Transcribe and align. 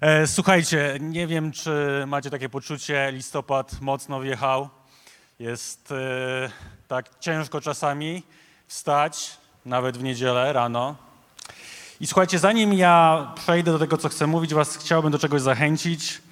E, 0.00 0.26
Słuchajcie, 0.26 0.96
nie 1.00 1.26
wiem, 1.26 1.52
czy 1.52 2.04
macie 2.06 2.30
takie 2.30 2.48
poczucie, 2.48 3.12
listopad 3.12 3.80
mocno 3.80 4.20
wjechał. 4.20 4.68
Jest 5.38 5.92
e, 5.92 6.50
tak 6.88 7.10
ciężko 7.20 7.60
czasami 7.60 8.22
wstać, 8.66 9.36
nawet 9.64 9.98
w 9.98 10.02
niedzielę 10.02 10.52
rano. 10.52 10.96
I 12.00 12.06
słuchajcie, 12.06 12.38
zanim 12.38 12.72
ja 12.72 13.26
przejdę 13.36 13.72
do 13.72 13.78
tego, 13.78 13.96
co 13.96 14.08
chcę 14.08 14.26
mówić, 14.26 14.54
was 14.54 14.76
chciałbym 14.76 15.12
do 15.12 15.18
czegoś 15.18 15.42
zachęcić. 15.42 16.22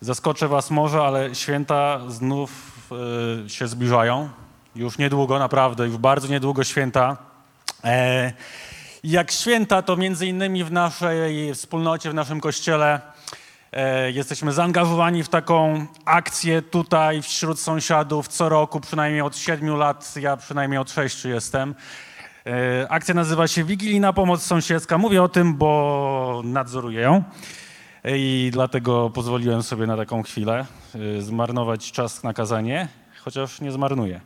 Zaskoczę 0.00 0.48
was 0.48 0.70
może, 0.70 1.02
ale 1.02 1.34
święta 1.34 2.00
znów 2.08 2.50
e, 3.44 3.48
się 3.48 3.68
zbliżają. 3.68 4.28
Już 4.76 4.98
niedługo, 4.98 5.38
naprawdę, 5.38 5.86
już 5.86 5.96
bardzo 5.96 6.28
niedługo 6.28 6.64
święta. 6.64 7.16
Jak 9.04 9.30
święta, 9.30 9.82
to 9.82 9.96
między 9.96 10.26
innymi 10.26 10.64
w 10.64 10.72
naszej 10.72 11.54
wspólnocie, 11.54 12.10
w 12.10 12.14
naszym 12.14 12.40
kościele 12.40 13.00
e, 13.72 14.10
jesteśmy 14.10 14.52
zaangażowani 14.52 15.22
w 15.22 15.28
taką 15.28 15.86
akcję 16.04 16.62
tutaj 16.62 17.22
wśród 17.22 17.60
sąsiadów 17.60 18.28
co 18.28 18.48
roku, 18.48 18.80
przynajmniej 18.80 19.22
od 19.22 19.36
siedmiu 19.36 19.76
lat, 19.76 20.14
ja 20.16 20.36
przynajmniej 20.36 20.78
od 20.78 20.90
sześciu 20.90 21.28
jestem. 21.28 21.74
E, 22.46 22.86
akcja 22.88 23.14
nazywa 23.14 23.48
się 23.48 23.64
Wigilijna 23.64 24.12
Pomoc 24.12 24.42
Sąsiedzka. 24.42 24.98
Mówię 24.98 25.22
o 25.22 25.28
tym, 25.28 25.54
bo 25.54 26.42
nadzoruję 26.44 27.00
ją 27.00 27.22
e, 28.04 28.18
i 28.18 28.50
dlatego 28.52 29.10
pozwoliłem 29.10 29.62
sobie 29.62 29.86
na 29.86 29.96
taką 29.96 30.22
chwilę 30.22 30.66
e, 31.18 31.22
zmarnować 31.22 31.92
czas 31.92 32.22
na 32.22 32.32
kazanie, 32.34 32.88
chociaż 33.24 33.60
nie 33.60 33.72
zmarnuję. 33.72 34.20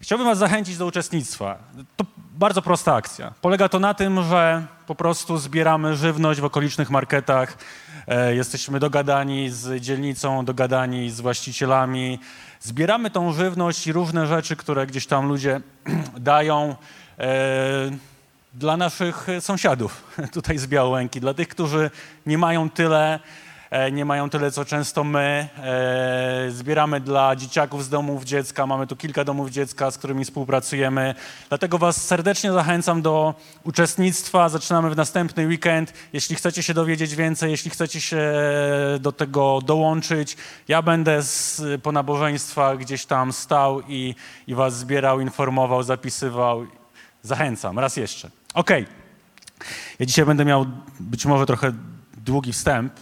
Chciałbym 0.00 0.26
Was 0.26 0.38
zachęcić 0.38 0.76
do 0.76 0.86
uczestnictwa. 0.86 1.58
To 1.96 2.04
bardzo 2.38 2.62
prosta 2.62 2.94
akcja. 2.94 3.32
Polega 3.40 3.68
to 3.68 3.78
na 3.78 3.94
tym, 3.94 4.22
że 4.22 4.66
po 4.86 4.94
prostu 4.94 5.38
zbieramy 5.38 5.96
żywność 5.96 6.40
w 6.40 6.44
okolicznych 6.44 6.90
marketach. 6.90 7.58
E, 8.06 8.34
jesteśmy 8.34 8.80
dogadani 8.80 9.50
z 9.50 9.82
dzielnicą, 9.82 10.44
dogadani 10.44 11.10
z 11.10 11.20
właścicielami. 11.20 12.18
Zbieramy 12.60 13.10
tą 13.10 13.32
żywność 13.32 13.86
i 13.86 13.92
różne 13.92 14.26
rzeczy, 14.26 14.56
które 14.56 14.86
gdzieś 14.86 15.06
tam 15.06 15.28
ludzie 15.28 15.60
dają 16.18 16.76
e, 17.18 17.90
dla 18.54 18.76
naszych 18.76 19.26
sąsiadów 19.40 20.04
tutaj 20.32 20.58
z 20.58 20.66
Białęki, 20.66 21.20
dla 21.20 21.34
tych, 21.34 21.48
którzy 21.48 21.90
nie 22.26 22.38
mają 22.38 22.70
tyle, 22.70 23.20
nie 23.92 24.04
mają 24.04 24.30
tyle, 24.30 24.50
co 24.50 24.64
często 24.64 25.04
my. 25.04 25.48
E, 25.58 26.50
Zbieramy 26.50 27.00
dla 27.00 27.36
dzieciaków 27.36 27.84
z 27.84 27.88
domów 27.88 28.24
dziecka, 28.24 28.66
mamy 28.66 28.86
tu 28.86 28.96
kilka 28.96 29.24
domów 29.24 29.50
dziecka, 29.50 29.90
z 29.90 29.98
którymi 29.98 30.24
współpracujemy. 30.24 31.14
Dlatego 31.48 31.78
Was 31.78 32.06
serdecznie 32.06 32.52
zachęcam 32.52 33.02
do 33.02 33.34
uczestnictwa. 33.64 34.48
Zaczynamy 34.48 34.90
w 34.90 34.96
następny 34.96 35.46
weekend. 35.46 35.92
Jeśli 36.12 36.36
chcecie 36.36 36.62
się 36.62 36.74
dowiedzieć 36.74 37.14
więcej, 37.14 37.50
jeśli 37.50 37.70
chcecie 37.70 38.00
się 38.00 38.32
do 39.00 39.12
tego 39.12 39.60
dołączyć, 39.60 40.36
ja 40.68 40.82
będę 40.82 41.22
z, 41.22 41.62
po 41.82 41.92
nabożeństwach 41.92 42.78
gdzieś 42.78 43.06
tam 43.06 43.32
stał 43.32 43.80
i, 43.88 44.14
i 44.46 44.54
Was 44.54 44.78
zbierał, 44.78 45.20
informował, 45.20 45.82
zapisywał. 45.82 46.66
Zachęcam, 47.22 47.78
raz 47.78 47.96
jeszcze. 47.96 48.30
Okej. 48.54 48.86
Ja 49.98 50.06
dzisiaj 50.06 50.24
będę 50.24 50.44
miał 50.44 50.66
być 51.00 51.26
może 51.26 51.46
trochę 51.46 51.72
długi 52.16 52.52
wstęp, 52.52 52.92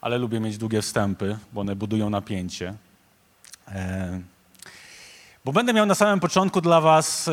ale 0.00 0.18
lubię 0.18 0.40
mieć 0.40 0.58
długie 0.58 0.82
wstępy, 0.82 1.38
bo 1.52 1.60
one 1.60 1.76
budują 1.76 2.10
napięcie. 2.10 2.74
E, 3.68 4.20
bo 5.44 5.52
będę 5.52 5.72
miał 5.72 5.86
na 5.86 5.94
samym 5.94 6.20
początku 6.20 6.60
dla 6.60 6.80
Was 6.80 7.28
e, 7.28 7.32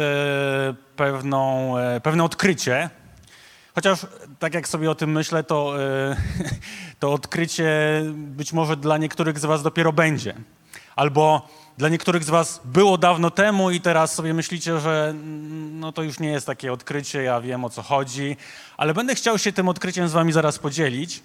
pewną, 0.95 1.77
e, 1.77 2.01
pewne 2.01 2.23
odkrycie. 2.23 2.89
Chociaż 3.75 4.05
tak 4.39 4.53
jak 4.53 4.67
sobie 4.67 4.91
o 4.91 4.95
tym 4.95 5.11
myślę, 5.11 5.43
to, 5.43 5.73
to 6.99 7.13
odkrycie 7.13 8.01
być 8.13 8.53
może 8.53 8.77
dla 8.77 8.97
niektórych 8.97 9.39
z 9.39 9.45
Was 9.45 9.63
dopiero 9.63 9.93
będzie. 9.93 10.33
Albo 10.95 11.47
dla 11.77 11.89
niektórych 11.89 12.23
z 12.23 12.29
Was 12.29 12.61
było 12.65 12.97
dawno 12.97 13.31
temu 13.31 13.71
i 13.71 13.81
teraz 13.81 14.13
sobie 14.13 14.33
myślicie, 14.33 14.79
że 14.79 15.07
mm, 15.09 15.79
no 15.79 15.91
to 15.91 16.03
już 16.03 16.19
nie 16.19 16.29
jest 16.29 16.45
takie 16.47 16.73
odkrycie, 16.73 17.23
ja 17.23 17.41
wiem 17.41 17.65
o 17.65 17.69
co 17.69 17.81
chodzi, 17.81 18.37
ale 18.77 18.93
będę 18.93 19.15
chciał 19.15 19.37
się 19.37 19.53
tym 19.53 19.67
odkryciem 19.67 20.07
z 20.07 20.11
Wami 20.11 20.31
zaraz 20.31 20.59
podzielić. 20.59 21.23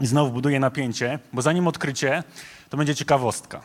I 0.00 0.06
znowu 0.06 0.30
buduję 0.30 0.60
napięcie, 0.60 1.18
bo 1.32 1.42
zanim 1.42 1.66
odkrycie, 1.66 2.22
to 2.70 2.76
będzie 2.76 2.94
ciekawostka. 2.94 3.60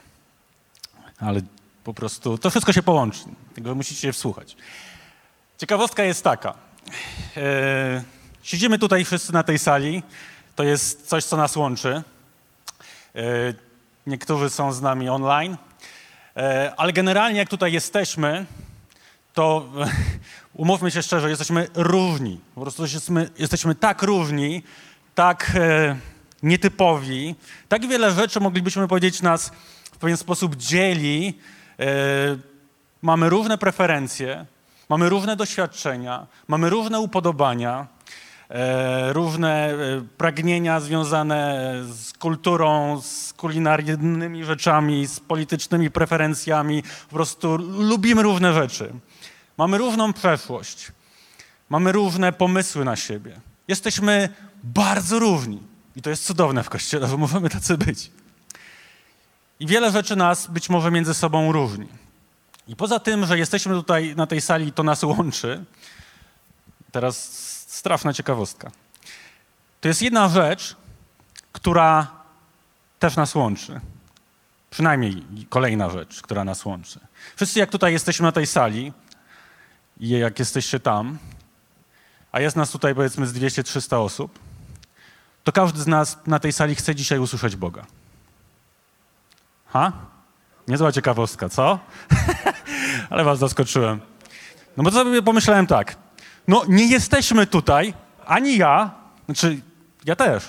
Ale 1.20 1.42
po 1.84 1.94
prostu 1.94 2.38
to 2.38 2.50
wszystko 2.50 2.74
się 2.74 2.84
połączy, 2.84 3.20
tego 3.56 3.76
musicie 3.76 4.02
się 4.02 4.14
wsłuchać. 4.14 4.58
Ciekawostka 5.58 6.04
jest 6.04 6.24
taka. 6.24 6.54
E, 7.38 8.04
siedzimy 8.44 8.80
tutaj 8.80 9.06
wszyscy 9.06 9.34
na 9.34 9.44
tej 9.44 9.60
sali. 9.60 10.04
To 10.56 10.64
jest 10.64 11.08
coś, 11.08 11.24
co 11.26 11.38
nas 11.38 11.56
łączy. 11.56 12.04
E, 13.16 13.22
niektórzy 14.08 14.50
są 14.50 14.74
z 14.74 14.82
nami 14.82 15.10
online. 15.10 15.58
E, 16.38 16.74
ale 16.78 16.94
generalnie, 16.94 17.40
jak 17.40 17.50
tutaj 17.50 17.74
jesteśmy, 17.74 18.46
to 19.34 19.70
umówmy 20.54 20.92
się 20.92 21.04
szczerze, 21.04 21.30
jesteśmy 21.30 21.68
różni. 21.74 22.40
Po 22.56 22.62
prostu 22.62 22.84
jesteśmy, 22.84 23.30
jesteśmy 23.38 23.76
tak 23.76 24.02
różni, 24.04 24.64
tak 25.16 25.52
nietypowi, 26.44 27.36
tak 27.70 27.88
wiele 27.88 28.12
rzeczy 28.12 28.40
moglibyśmy 28.40 28.88
powiedzieć 28.88 29.22
nas 29.22 29.52
w 29.84 29.98
pewien 29.98 30.18
sposób 30.18 30.56
dzieli. 30.56 31.40
E, 31.80 31.86
mamy 33.02 33.30
różne 33.30 33.58
preferencje, 33.58 34.46
mamy 34.90 35.10
różne 35.10 35.36
doświadczenia, 35.36 36.28
mamy 36.48 36.70
różne 36.70 37.00
upodobania, 37.00 37.88
e, 38.50 39.14
różne 39.14 39.70
e, 39.70 39.76
pragnienia 40.18 40.80
związane 40.80 41.74
z 41.92 42.14
kulturą, 42.14 43.02
z 43.02 43.34
kulinarnymi 43.34 44.44
rzeczami, 44.44 45.08
z 45.08 45.20
politycznymi 45.20 45.92
preferencjami. 45.92 46.84
Po 47.10 47.16
prostu 47.16 47.58
lubimy 47.58 48.24
różne 48.24 48.54
rzeczy. 48.54 48.94
Mamy 49.58 49.78
różną 49.78 50.14
przeszłość, 50.14 50.92
mamy 51.70 51.92
różne 51.92 52.34
pomysły 52.34 52.86
na 52.86 52.96
siebie. 52.96 53.40
Jesteśmy 53.68 54.30
bardzo 54.64 55.20
różni. 55.20 55.69
I 56.00 56.02
to 56.02 56.10
jest 56.10 56.26
cudowne 56.26 56.64
w 56.64 56.70
Kościele, 56.70 57.08
że 57.08 57.18
możemy 57.18 57.50
tacy 57.50 57.78
być. 57.78 58.12
I 59.60 59.68
wiele 59.68 59.92
rzeczy 59.92 60.16
nas 60.16 60.48
być 60.48 60.70
może 60.70 60.92
między 60.92 61.14
sobą 61.14 61.52
różni. 61.52 61.88
I 62.68 62.76
poza 62.76 63.00
tym, 63.00 63.26
że 63.26 63.38
jesteśmy 63.38 63.74
tutaj 63.74 64.16
na 64.16 64.28
tej 64.28 64.42
sali, 64.42 64.72
to 64.72 64.84
nas 64.84 65.04
łączy. 65.04 65.66
Teraz 66.92 67.18
straszna 67.68 68.14
ciekawostka. 68.14 68.72
To 69.82 69.88
jest 69.88 70.02
jedna 70.02 70.30
rzecz, 70.30 70.76
która 71.52 72.08
też 73.00 73.16
nas 73.16 73.36
łączy. 73.36 73.81
Przynajmniej 74.70 75.24
kolejna 75.50 75.90
rzecz, 75.90 76.22
która 76.22 76.44
nas 76.44 76.66
łączy. 76.66 77.00
Wszyscy, 77.36 77.60
jak 77.60 77.70
tutaj 77.70 77.94
jesteśmy 77.94 78.24
na 78.24 78.31
tej 78.31 78.48
sali 78.48 78.94
i 80.00 80.10
jak 80.10 80.40
jesteście 80.40 80.80
tam, 80.80 81.18
a 82.31 82.40
jest 82.40 82.56
nas 82.56 82.72
tutaj 82.72 82.96
powiedzmy 82.96 83.28
z 83.28 83.34
200-300 83.34 83.96
osób, 83.96 84.40
to 85.44 85.52
każdy 85.52 85.82
z 85.82 85.88
nas 85.88 86.18
na 86.28 86.40
tej 86.40 86.54
sali 86.54 86.76
chce 86.76 86.96
dzisiaj 86.96 87.20
usłyszeć 87.20 87.56
Boga. 87.56 87.86
Ha? 89.68 89.92
Niezła 90.68 90.92
ciekawostka, 90.92 91.50
co? 91.50 91.80
Ale 93.10 93.24
was 93.24 93.40
zaskoczyłem. 93.40 94.00
No 94.78 94.84
bo 94.84 94.92
to 94.92 94.98
sobie 94.98 95.22
pomyślałem 95.22 95.68
tak. 95.68 95.96
No 96.48 96.64
nie 96.68 96.88
jesteśmy 96.88 97.48
tutaj, 97.48 97.94
ani 98.26 98.58
ja, 98.58 98.92
znaczy 99.26 99.62
ja 100.06 100.16
też, 100.16 100.44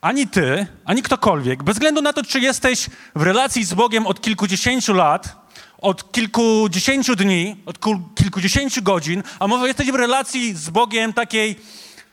ani 0.00 0.26
ty, 0.26 0.66
ani 0.84 1.02
ktokolwiek, 1.02 1.62
bez 1.62 1.74
względu 1.74 2.02
na 2.02 2.12
to, 2.12 2.22
czy 2.22 2.40
jesteś 2.40 2.90
w 3.16 3.22
relacji 3.22 3.64
z 3.64 3.74
Bogiem 3.74 4.06
od 4.06 4.20
kilkudziesięciu 4.20 4.94
lat, 4.94 5.36
od 5.78 6.12
kilkudziesięciu 6.12 7.16
dni, 7.16 7.56
od 7.66 7.78
kilkudziesięciu 8.14 8.82
godzin, 8.82 9.22
a 9.38 9.46
może 9.46 9.68
jesteś 9.68 9.92
w 9.92 9.94
relacji 9.94 10.54
z 10.54 10.70
Bogiem 10.70 11.12
takiej 11.12 11.56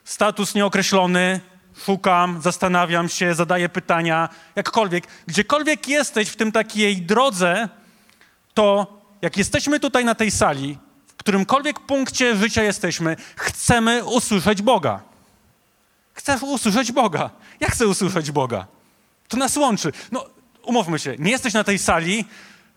status 0.03 0.55
nieokreślony, 0.55 1.41
szukam, 1.85 2.41
zastanawiam 2.41 3.09
się, 3.09 3.35
zadaję 3.35 3.69
pytania, 3.69 4.29
jakkolwiek. 4.55 5.07
Gdziekolwiek 5.27 5.87
jesteś 5.87 6.29
w 6.29 6.35
tym 6.35 6.51
takiej 6.51 7.01
drodze, 7.01 7.69
to 8.53 8.99
jak 9.21 9.37
jesteśmy 9.37 9.79
tutaj 9.79 10.05
na 10.05 10.15
tej 10.15 10.31
sali, 10.31 10.77
w 11.07 11.13
którymkolwiek 11.13 11.79
punkcie 11.79 12.35
życia 12.35 12.63
jesteśmy, 12.63 13.15
chcemy 13.35 14.03
usłyszeć 14.05 14.61
Boga. 14.61 15.01
Chcesz 16.13 16.41
usłyszeć 16.43 16.91
Boga. 16.91 17.29
Ja 17.59 17.69
chcę 17.69 17.87
usłyszeć 17.87 18.31
Boga. 18.31 18.67
To 19.27 19.37
nas 19.37 19.57
łączy. 19.57 19.91
No, 20.11 20.25
umówmy 20.63 20.99
się, 20.99 21.15
nie 21.19 21.31
jesteś 21.31 21.53
na 21.53 21.63
tej 21.63 21.79
sali, 21.79 22.25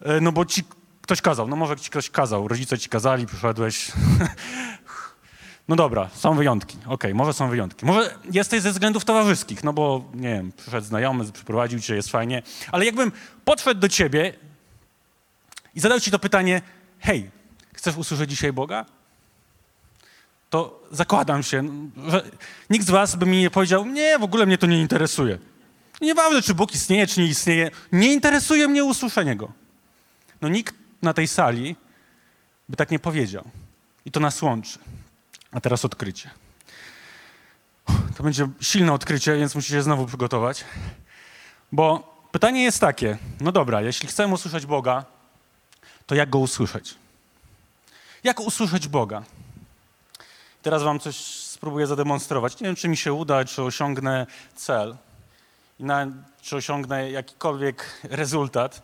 e, 0.01 0.21
no 0.21 0.33
bo 0.33 0.45
ci 0.45 0.65
ktoś 1.03 1.21
kazał. 1.21 1.49
No 1.49 1.57
może 1.57 1.77
ci 1.77 1.91
ktoś 1.91 2.11
kazał, 2.11 2.49
rodzice 2.49 2.79
ci 2.79 2.89
kazali, 2.89 3.27
przyszedłeś. 3.27 3.93
No 5.73 5.77
dobra, 5.77 6.11
są 6.15 6.37
wyjątki. 6.37 6.77
Okej, 6.77 6.95
okay, 6.95 7.15
może 7.15 7.33
są 7.33 7.49
wyjątki. 7.49 7.87
Może 7.87 8.15
jesteś 8.31 8.63
ze 8.63 8.73
względów 8.73 9.05
towarzyskich, 9.05 9.65
no 9.65 9.73
bo, 9.73 10.05
nie 10.15 10.29
wiem, 10.29 10.53
przyszedł 10.57 10.87
znajomy, 10.87 11.33
przyprowadził 11.33 11.81
cię, 11.81 11.95
jest 11.95 12.11
fajnie. 12.11 12.43
Ale 12.73 12.85
jakbym 12.85 13.13
podszedł 13.45 13.81
do 13.81 13.89
ciebie 13.89 14.33
i 15.75 15.81
zadał 15.81 16.01
ci 16.01 16.11
to 16.11 16.19
pytanie, 16.19 16.63
hej, 17.01 17.31
chcesz 17.75 17.97
usłyszeć 17.97 18.31
dzisiaj 18.31 18.53
Boga? 18.53 18.85
to 20.51 20.83
zakładam 20.91 21.43
się, 21.43 21.69
że 22.09 22.31
nikt 22.71 22.87
z 22.87 22.91
was 22.91 23.17
by 23.17 23.27
mi 23.27 23.41
nie 23.41 23.51
powiedział, 23.51 23.87
nie, 23.87 24.19
w 24.19 24.23
ogóle 24.23 24.47
mnie 24.47 24.59
to 24.59 24.67
nie 24.67 24.81
interesuje. 24.81 25.39
Nieważne, 26.01 26.43
czy 26.43 26.55
Bóg 26.55 26.75
istnieje, 26.75 27.07
czy 27.07 27.21
nie 27.21 27.27
istnieje, 27.27 27.71
nie 27.93 28.13
interesuje 28.13 28.69
mnie 28.69 28.85
usłyszenie 28.85 29.37
Go. 29.37 29.53
No 30.41 30.49
nikt 30.49 30.75
na 31.03 31.15
tej 31.15 31.29
sali 31.29 31.77
by 32.69 32.77
tak 32.77 32.91
nie 32.91 32.99
powiedział. 32.99 33.45
I 34.05 34.11
to 34.11 34.21
nas 34.21 34.43
łączy. 34.43 34.79
A 35.53 35.61
teraz 35.61 35.85
odkrycie. 35.85 36.31
To 38.17 38.23
będzie 38.23 38.49
silne 38.61 38.93
odkrycie, 38.93 39.37
więc 39.37 39.55
musicie 39.55 39.83
znowu 39.83 40.07
przygotować. 40.07 40.65
Bo 41.73 42.17
pytanie 42.33 42.63
jest 42.63 42.81
takie, 42.81 43.19
no 43.41 43.53
dobra, 43.53 43.83
jeśli 43.83 44.09
chcemy 44.09 44.35
usłyszeć 44.35 44.67
Boga, 44.67 45.05
to 46.07 46.15
jak 46.15 46.31
Go 46.31 46.39
usłyszeć? 46.39 46.95
Jak 48.25 48.41
usłyszeć 48.41 48.89
Boga? 48.89 49.23
Teraz 50.63 50.83
wam 50.83 51.01
coś 51.01 51.17
spróbuję 51.63 51.87
zademonstrować. 51.87 52.61
Nie 52.61 52.67
wiem, 52.67 52.77
czy 52.77 52.89
mi 52.89 52.97
się 52.97 53.13
uda, 53.13 53.45
czy 53.45 53.63
osiągnę 53.63 54.27
cel, 54.55 54.97
czy 56.43 56.57
osiągnę 56.57 57.11
jakikolwiek 57.11 58.01
rezultat, 58.03 58.83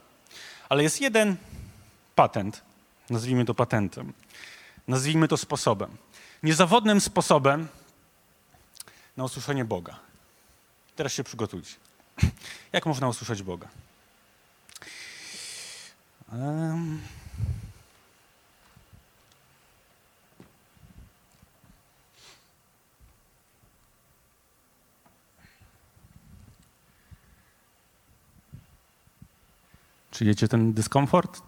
ale 0.68 0.82
jest 0.82 1.00
jeden 1.00 1.36
patent, 2.14 2.62
nazwijmy 3.10 3.44
to 3.44 3.54
patentem, 3.54 4.12
nazwijmy 4.88 5.28
to 5.28 5.36
sposobem. 5.36 5.96
Niezawodnym 6.42 7.00
sposobem 7.00 7.68
na 9.16 9.24
usłyszenie 9.24 9.64
Boga. 9.64 9.98
Teraz 10.96 11.12
się 11.12 11.24
przygotujcie. 11.24 11.74
Jak 12.72 12.86
można 12.86 13.08
usłyszeć 13.08 13.42
Boga? 13.42 13.68
Um. 16.32 17.00
Czujecie 30.10 30.48
ten 30.48 30.72
dyskomfort? 30.72 31.42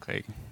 Okej. 0.00 0.20
Okay. 0.22 0.45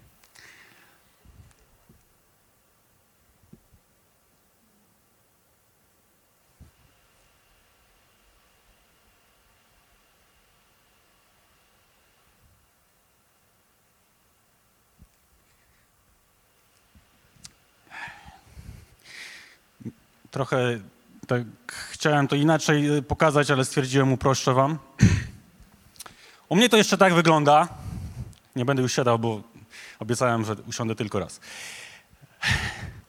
Trochę 20.34 20.80
tak 21.26 21.42
chciałem 21.90 22.28
to 22.28 22.36
inaczej 22.36 23.02
pokazać, 23.02 23.50
ale 23.50 23.64
stwierdziłem, 23.64 24.12
uproszczę 24.12 24.54
wam. 24.54 24.78
U 26.48 26.56
mnie 26.56 26.68
to 26.68 26.76
jeszcze 26.76 26.98
tak 26.98 27.14
wygląda. 27.14 27.68
Nie 28.56 28.64
będę 28.64 28.82
już 28.82 28.92
siadał, 28.92 29.18
bo 29.18 29.42
obiecałem, 29.98 30.44
że 30.44 30.54
usiądę 30.66 30.94
tylko 30.94 31.18
raz. 31.18 31.40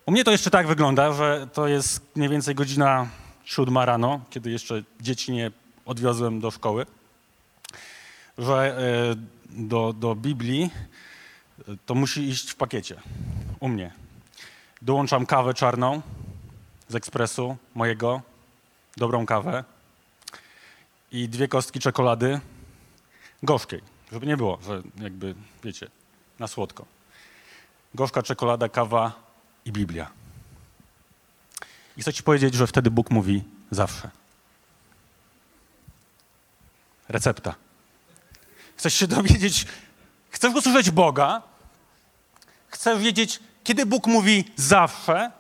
U 0.06 0.12
mnie 0.12 0.24
to 0.24 0.32
jeszcze 0.32 0.50
tak 0.50 0.68
wygląda, 0.68 1.14
że 1.14 1.48
to 1.54 1.68
jest 1.68 2.16
mniej 2.16 2.30
więcej 2.30 2.56
godzina 2.56 3.08
siódma 3.44 3.86
rano, 3.86 4.22
kiedy 4.30 4.52
jeszcze 4.52 4.84
dzieci 5.02 5.32
nie 5.32 5.52
odwiozłem 5.86 6.40
do 6.40 6.52
szkoły, 6.52 6.86
że 8.38 8.78
e, 8.78 9.16
do, 9.50 9.94
do 9.94 10.16
Biblii 10.16 10.70
e, 11.60 11.64
to 11.86 11.96
musi 11.96 12.30
iść 12.30 12.52
w 12.52 12.56
pakiecie. 12.56 12.96
U 13.60 13.68
mnie. 13.68 13.92
Dołączam 14.82 15.26
kawę 15.26 15.54
czarną 15.54 16.02
z 16.90 16.96
ekspresu 16.96 17.58
mojego, 17.76 18.22
dobrą 18.98 19.26
kawę 19.26 19.64
i 21.12 21.30
dwie 21.30 21.48
kostki 21.48 21.80
czekolady 21.80 22.40
gorzkiej, 23.44 23.82
żeby 24.12 24.26
nie 24.26 24.38
było, 24.38 24.60
że 24.66 24.82
jakby, 24.98 25.36
wiecie, 25.64 25.88
na 26.40 26.48
słodko. 26.48 26.86
Gorzka 27.94 28.24
czekolada, 28.24 28.70
kawa 28.70 29.14
i 29.66 29.72
Biblia. 29.72 30.12
I 31.98 32.02
chcę 32.02 32.14
ci 32.14 32.24
powiedzieć, 32.24 32.54
że 32.54 32.68
wtedy 32.68 32.92
Bóg 32.92 33.12
mówi 33.12 33.44
zawsze. 33.72 34.10
Recepta. 37.10 37.56
Chcesz 38.76 38.94
się 38.94 39.08
dowiedzieć, 39.08 39.66
chcesz 40.30 40.56
usłyszeć 40.56 40.92
Boga, 40.92 41.42
chcesz 42.68 43.00
wiedzieć, 43.00 43.40
kiedy 43.64 43.86
Bóg 43.86 44.08
mówi 44.08 44.52
zawsze, 44.56 45.32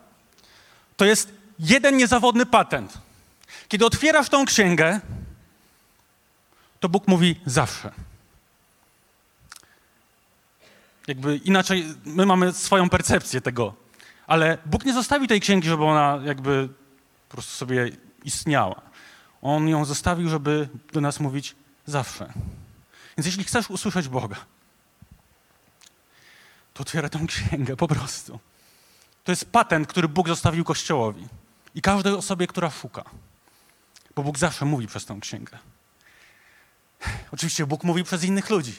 to 0.97 1.05
jest 1.05 1.33
jeden 1.59 1.97
niezawodny 1.97 2.45
patent. 2.45 2.97
Kiedy 3.67 3.85
otwierasz 3.85 4.29
tą 4.29 4.45
księgę, 4.45 5.01
to 6.79 6.89
Bóg 6.89 7.07
mówi 7.07 7.39
zawsze. 7.45 7.91
Jakby 11.07 11.37
inaczej, 11.37 11.85
my 12.05 12.25
mamy 12.25 12.53
swoją 12.53 12.89
percepcję 12.89 13.41
tego, 13.41 13.73
ale 14.27 14.57
Bóg 14.65 14.85
nie 14.85 14.93
zostawił 14.93 15.27
tej 15.27 15.41
księgi, 15.41 15.67
żeby 15.67 15.83
ona 15.83 16.19
jakby 16.25 16.69
po 17.29 17.33
prostu 17.33 17.51
sobie 17.51 17.91
istniała. 18.23 18.81
On 19.41 19.67
ją 19.67 19.85
zostawił, 19.85 20.29
żeby 20.29 20.69
do 20.93 21.01
nas 21.01 21.19
mówić 21.19 21.55
zawsze. 21.85 22.33
Więc 23.17 23.25
jeśli 23.25 23.43
chcesz 23.43 23.69
usłyszeć 23.69 24.07
Boga, 24.07 24.37
to 26.73 26.81
otwieraj 26.81 27.09
tę 27.09 27.25
księgę 27.27 27.75
po 27.75 27.87
prostu. 27.87 28.39
To 29.25 29.31
jest 29.31 29.51
patent, 29.51 29.87
który 29.87 30.07
Bóg 30.07 30.27
zostawił 30.27 30.63
Kościołowi 30.63 31.27
i 31.75 31.81
każdej 31.81 32.13
osobie, 32.13 32.47
która 32.47 32.69
szuka. 32.69 33.03
Bo 34.15 34.23
Bóg 34.23 34.37
zawsze 34.37 34.65
mówi 34.65 34.87
przez 34.87 35.05
tę 35.05 35.17
księgę. 35.21 35.57
Oczywiście 37.31 37.65
Bóg 37.65 37.83
mówi 37.83 38.03
przez 38.03 38.23
innych 38.23 38.49
ludzi. 38.49 38.73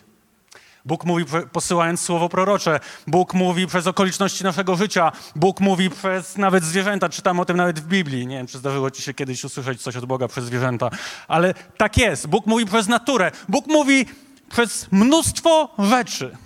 Bóg 0.84 1.04
mówi 1.04 1.24
posyłając 1.52 2.00
słowo 2.00 2.28
prorocze. 2.28 2.80
Bóg 3.06 3.34
mówi 3.34 3.66
przez 3.66 3.86
okoliczności 3.86 4.44
naszego 4.44 4.76
życia. 4.76 5.12
Bóg 5.36 5.60
mówi 5.60 5.90
przez 5.90 6.36
nawet 6.36 6.64
zwierzęta. 6.64 7.08
Czytam 7.08 7.40
o 7.40 7.44
tym 7.44 7.56
nawet 7.56 7.80
w 7.80 7.86
Biblii. 7.86 8.26
Nie 8.26 8.36
wiem, 8.36 8.46
czy 8.46 8.58
zdarzyło 8.58 8.90
ci 8.90 9.02
się 9.02 9.14
kiedyś 9.14 9.44
usłyszeć 9.44 9.82
coś 9.82 9.96
od 9.96 10.04
Boga 10.04 10.28
przez 10.28 10.44
zwierzęta, 10.44 10.90
ale 11.28 11.54
tak 11.54 11.96
jest. 11.96 12.26
Bóg 12.26 12.46
mówi 12.46 12.66
przez 12.66 12.88
naturę. 12.88 13.32
Bóg 13.48 13.66
mówi 13.66 14.06
przez 14.50 14.88
mnóstwo 14.92 15.74
rzeczy. 15.78 16.36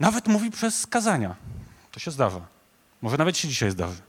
Nawet 0.00 0.28
mówi 0.28 0.50
przez 0.50 0.80
skazania. 0.80 1.36
To 1.92 2.00
się 2.00 2.10
zdarza. 2.10 2.40
Może 3.02 3.16
nawet 3.16 3.38
się 3.38 3.48
dzisiaj 3.48 3.70
zdarzy. 3.70 4.02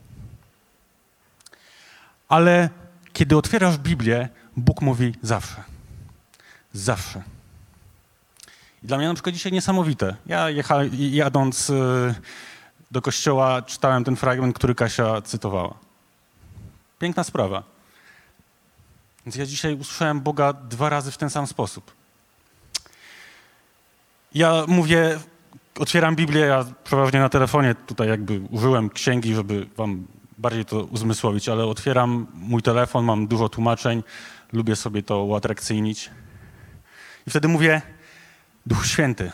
Ale 2.29 2.69
kiedy 3.13 3.37
otwierasz 3.37 3.77
Biblię, 3.77 4.29
Bóg 4.57 4.81
mówi 4.81 5.13
zawsze. 5.21 5.63
Zawsze. 6.73 7.23
I 8.83 8.87
dla 8.87 8.97
mnie 8.97 9.07
na 9.07 9.13
przykład 9.13 9.35
dzisiaj 9.35 9.51
niesamowite. 9.51 10.15
Ja 10.25 10.49
jechałem, 10.49 10.89
jadąc 10.93 11.69
y, 11.69 12.15
do 12.91 13.01
kościoła 13.01 13.61
czytałem 13.61 14.03
ten 14.03 14.15
fragment, 14.15 14.55
który 14.55 14.75
Kasia 14.75 15.21
cytowała. 15.21 15.73
Piękna 16.99 17.23
sprawa. 17.23 17.63
Więc 19.25 19.35
ja 19.35 19.45
dzisiaj 19.45 19.75
usłyszałem 19.75 20.21
Boga 20.21 20.53
dwa 20.53 20.89
razy 20.89 21.11
w 21.11 21.17
ten 21.17 21.29
sam 21.29 21.47
sposób. 21.47 21.91
Ja 24.33 24.63
mówię, 24.67 25.19
otwieram 25.79 26.15
Biblię, 26.15 26.41
ja 26.41 26.65
przeważnie 26.83 27.19
na 27.19 27.29
telefonie 27.29 27.75
tutaj 27.75 28.07
jakby 28.07 28.39
użyłem 28.39 28.89
księgi, 28.89 29.35
żeby 29.35 29.67
wam 29.77 30.07
bardziej 30.37 30.65
to 30.65 30.83
uzmysłowić, 30.83 31.49
ale 31.49 31.65
otwieram 31.65 32.27
mój 32.33 32.61
telefon, 32.61 33.05
mam 33.05 33.27
dużo 33.27 33.49
tłumaczeń, 33.49 34.03
lubię 34.53 34.75
sobie 34.75 35.03
to 35.03 35.23
uatrakcyjnić. 35.23 36.11
I 37.27 37.29
wtedy 37.29 37.47
mówię, 37.47 37.81
Duch 38.65 38.85
Święty, 38.85 39.31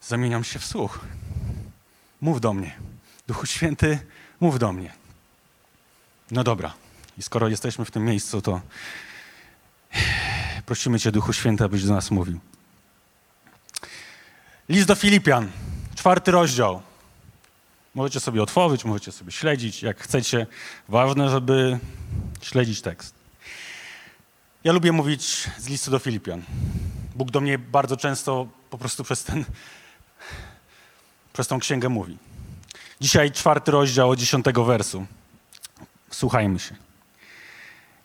zamieniam 0.00 0.44
się 0.44 0.58
w 0.58 0.64
słuch. 0.64 0.98
Mów 2.20 2.40
do 2.40 2.54
mnie. 2.54 2.76
Duchu 3.26 3.46
Święty, 3.46 3.98
mów 4.40 4.58
do 4.58 4.72
mnie. 4.72 4.92
No 6.30 6.44
dobra. 6.44 6.72
I 7.18 7.22
skoro 7.22 7.48
jesteśmy 7.48 7.84
w 7.84 7.90
tym 7.90 8.04
miejscu, 8.04 8.42
to 8.42 8.60
prosimy 10.66 11.00
Cię, 11.00 11.12
Duchu 11.12 11.32
Święty, 11.32 11.64
abyś 11.64 11.84
do 11.84 11.94
nas 11.94 12.10
mówił. 12.10 12.40
List 14.70 14.88
do 14.88 14.94
Filipian, 14.94 15.50
czwarty 15.94 16.30
rozdział. 16.30 16.82
Możecie 17.94 18.20
sobie 18.20 18.42
otworzyć, 18.42 18.84
możecie 18.84 19.12
sobie 19.12 19.32
śledzić, 19.32 19.82
jak 19.82 20.00
chcecie. 20.00 20.46
Ważne, 20.88 21.30
żeby 21.30 21.78
śledzić 22.42 22.82
tekst. 22.82 23.14
Ja 24.64 24.72
lubię 24.72 24.92
mówić 24.92 25.50
z 25.58 25.68
listu 25.68 25.90
do 25.90 25.98
Filipian. 25.98 26.42
Bóg 27.16 27.30
do 27.30 27.40
mnie 27.40 27.58
bardzo 27.58 27.96
często 27.96 28.46
po 28.70 28.78
prostu 28.78 29.04
przez, 29.04 29.24
ten, 29.24 29.44
przez 31.32 31.48
tą 31.48 31.58
księgę 31.60 31.88
mówi. 31.88 32.18
Dzisiaj 33.00 33.32
czwarty 33.32 33.70
rozdział 33.70 34.10
od 34.10 34.18
dziesiątego 34.18 34.64
wersu. 34.64 35.06
Słuchajmy 36.10 36.58
się. 36.58 36.74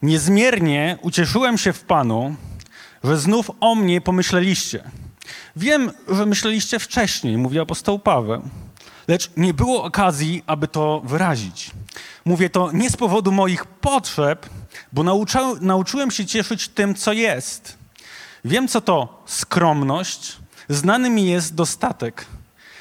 Niezmiernie 0.02 0.98
ucieszyłem 1.02 1.58
się 1.58 1.74
w 1.74 1.84
Panu, 1.84 2.36
że 3.04 3.18
znów 3.18 3.52
o 3.60 3.76
mnie 3.76 4.02
pomyśleliście. 4.02 4.84
Wiem, 5.56 5.92
że 6.08 6.26
myśleliście 6.26 6.80
wcześniej, 6.80 7.38
mówi 7.38 7.60
apostoł 7.60 8.00
Paweł. 8.00 8.42
lecz 9.08 9.32
nie 9.38 9.54
było 9.54 9.84
okazji, 9.84 10.44
aby 10.48 10.68
to 10.68 11.02
wyrazić. 11.06 11.72
Mówię 12.26 12.50
to 12.50 12.72
nie 12.72 12.90
z 12.90 12.98
powodu 12.98 13.32
moich 13.32 13.66
potrzeb, 13.66 14.50
bo 14.94 15.04
nauczał, 15.04 15.56
nauczyłem 15.62 16.12
się 16.12 16.26
cieszyć 16.26 16.68
tym, 16.68 16.96
co 16.96 17.14
jest. 17.14 17.78
Wiem, 18.46 18.68
co 18.68 18.82
to 18.82 19.24
skromność, 19.26 20.38
znany 20.70 21.10
mi 21.10 21.28
jest 21.28 21.56
dostatek. 21.56 22.26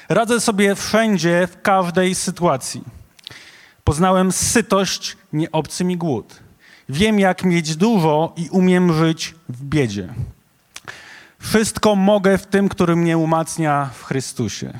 Radzę 0.08 0.40
sobie 0.40 0.74
wszędzie, 0.74 1.48
w 1.52 1.62
każdej 1.62 2.14
sytuacji. 2.14 2.82
Poznałem 3.84 4.32
sytość, 4.32 5.16
nie 5.32 5.52
obcy 5.52 5.84
mi 5.84 5.96
głód. 5.96 6.40
Wiem, 6.88 7.18
jak 7.18 7.44
mieć 7.44 7.76
dużo 7.76 8.32
i 8.36 8.48
umiem 8.50 8.92
żyć 8.92 9.34
w 9.48 9.64
biedzie. 9.64 10.14
Wszystko 11.44 11.96
mogę 11.96 12.38
w 12.38 12.46
tym, 12.46 12.68
który 12.68 12.96
mnie 12.96 13.18
umacnia 13.18 13.90
w 13.94 14.04
Chrystusie. 14.04 14.78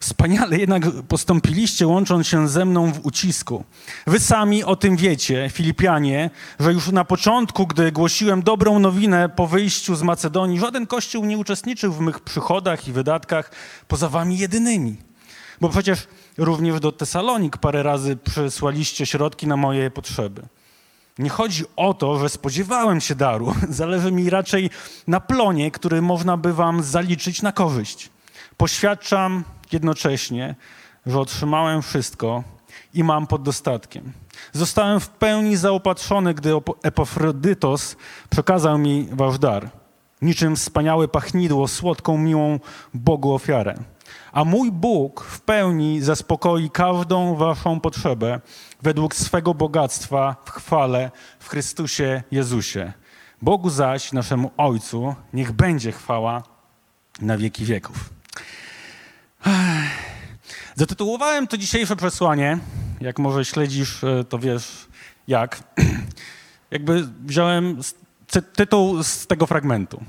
Wspaniale 0.00 0.58
jednak 0.58 0.82
postąpiliście, 1.08 1.86
łącząc 1.86 2.26
się 2.26 2.48
ze 2.48 2.64
mną 2.64 2.92
w 2.92 3.06
ucisku. 3.06 3.64
Wy 4.06 4.20
sami 4.20 4.64
o 4.64 4.76
tym 4.76 4.96
wiecie, 4.96 5.50
Filipianie, 5.52 6.30
że 6.60 6.72
już 6.72 6.92
na 6.92 7.04
początku, 7.04 7.66
gdy 7.66 7.92
głosiłem 7.92 8.42
dobrą 8.42 8.78
nowinę 8.78 9.28
po 9.28 9.46
wyjściu 9.46 9.94
z 9.94 10.02
Macedonii, 10.02 10.60
żaden 10.60 10.86
kościół 10.86 11.24
nie 11.24 11.38
uczestniczył 11.38 11.92
w 11.92 12.00
mych 12.00 12.20
przychodach 12.20 12.88
i 12.88 12.92
wydatkach 12.92 13.50
poza 13.88 14.08
wami 14.08 14.38
jedynymi. 14.38 14.96
Bo 15.60 15.68
przecież 15.68 16.06
również 16.38 16.80
do 16.80 16.92
Tesalonik 16.92 17.56
parę 17.56 17.82
razy 17.82 18.16
przysłaliście 18.16 19.06
środki 19.06 19.46
na 19.46 19.56
moje 19.56 19.90
potrzeby. 19.90 20.42
Nie 21.18 21.30
chodzi 21.30 21.64
o 21.76 21.94
to, 21.94 22.18
że 22.18 22.28
spodziewałem 22.28 23.00
się 23.00 23.14
daru. 23.14 23.54
Zależy 23.68 24.12
mi 24.12 24.30
raczej 24.30 24.70
na 25.06 25.20
plonie, 25.20 25.70
który 25.70 26.02
można 26.02 26.36
by 26.36 26.52
wam 26.52 26.82
zaliczyć 26.82 27.42
na 27.42 27.52
korzyść. 27.52 28.10
Poświadczam 28.56 29.44
jednocześnie, 29.72 30.54
że 31.06 31.20
otrzymałem 31.20 31.82
wszystko 31.82 32.44
i 32.94 33.04
mam 33.04 33.26
pod 33.26 33.42
dostatkiem. 33.42 34.12
Zostałem 34.52 35.00
w 35.00 35.08
pełni 35.08 35.56
zaopatrzony, 35.56 36.34
gdy 36.34 36.50
Epafrodytos 36.82 37.96
przekazał 38.30 38.78
mi 38.78 39.08
wasz 39.12 39.38
dar. 39.38 39.70
Niczym 40.22 40.56
wspaniałe 40.56 41.08
pachnidło, 41.08 41.68
słodką, 41.68 42.18
miłą 42.18 42.60
Bogu 42.94 43.34
ofiarę. 43.34 43.74
A 44.32 44.44
mój 44.44 44.72
Bóg 44.72 45.24
w 45.24 45.40
pełni 45.40 46.00
zaspokoi 46.00 46.70
każdą 46.70 47.34
waszą 47.34 47.80
potrzebę 47.80 48.40
według 48.82 49.14
swego 49.14 49.54
bogactwa 49.54 50.36
w 50.44 50.50
chwale 50.50 51.10
w 51.38 51.48
Chrystusie 51.48 52.22
Jezusie. 52.30 52.92
Bogu 53.42 53.70
zaś, 53.70 54.12
naszemu 54.12 54.50
Ojcu, 54.56 55.14
niech 55.32 55.52
będzie 55.52 55.92
chwała 55.92 56.42
na 57.20 57.38
wieki 57.38 57.64
wieków. 57.64 58.10
Zatytułowałem 60.74 61.46
to 61.46 61.56
dzisiejsze 61.56 61.96
przesłanie. 61.96 62.58
Jak 63.00 63.18
może 63.18 63.44
śledzisz, 63.44 64.04
e, 64.04 64.24
to 64.24 64.38
wiesz 64.38 64.86
jak. 65.28 65.62
Jakby 66.70 67.08
wziąłem 67.24 67.80
tytuł 68.56 69.02
z 69.02 69.26
tego 69.26 69.46
fragmentu. 69.46 70.02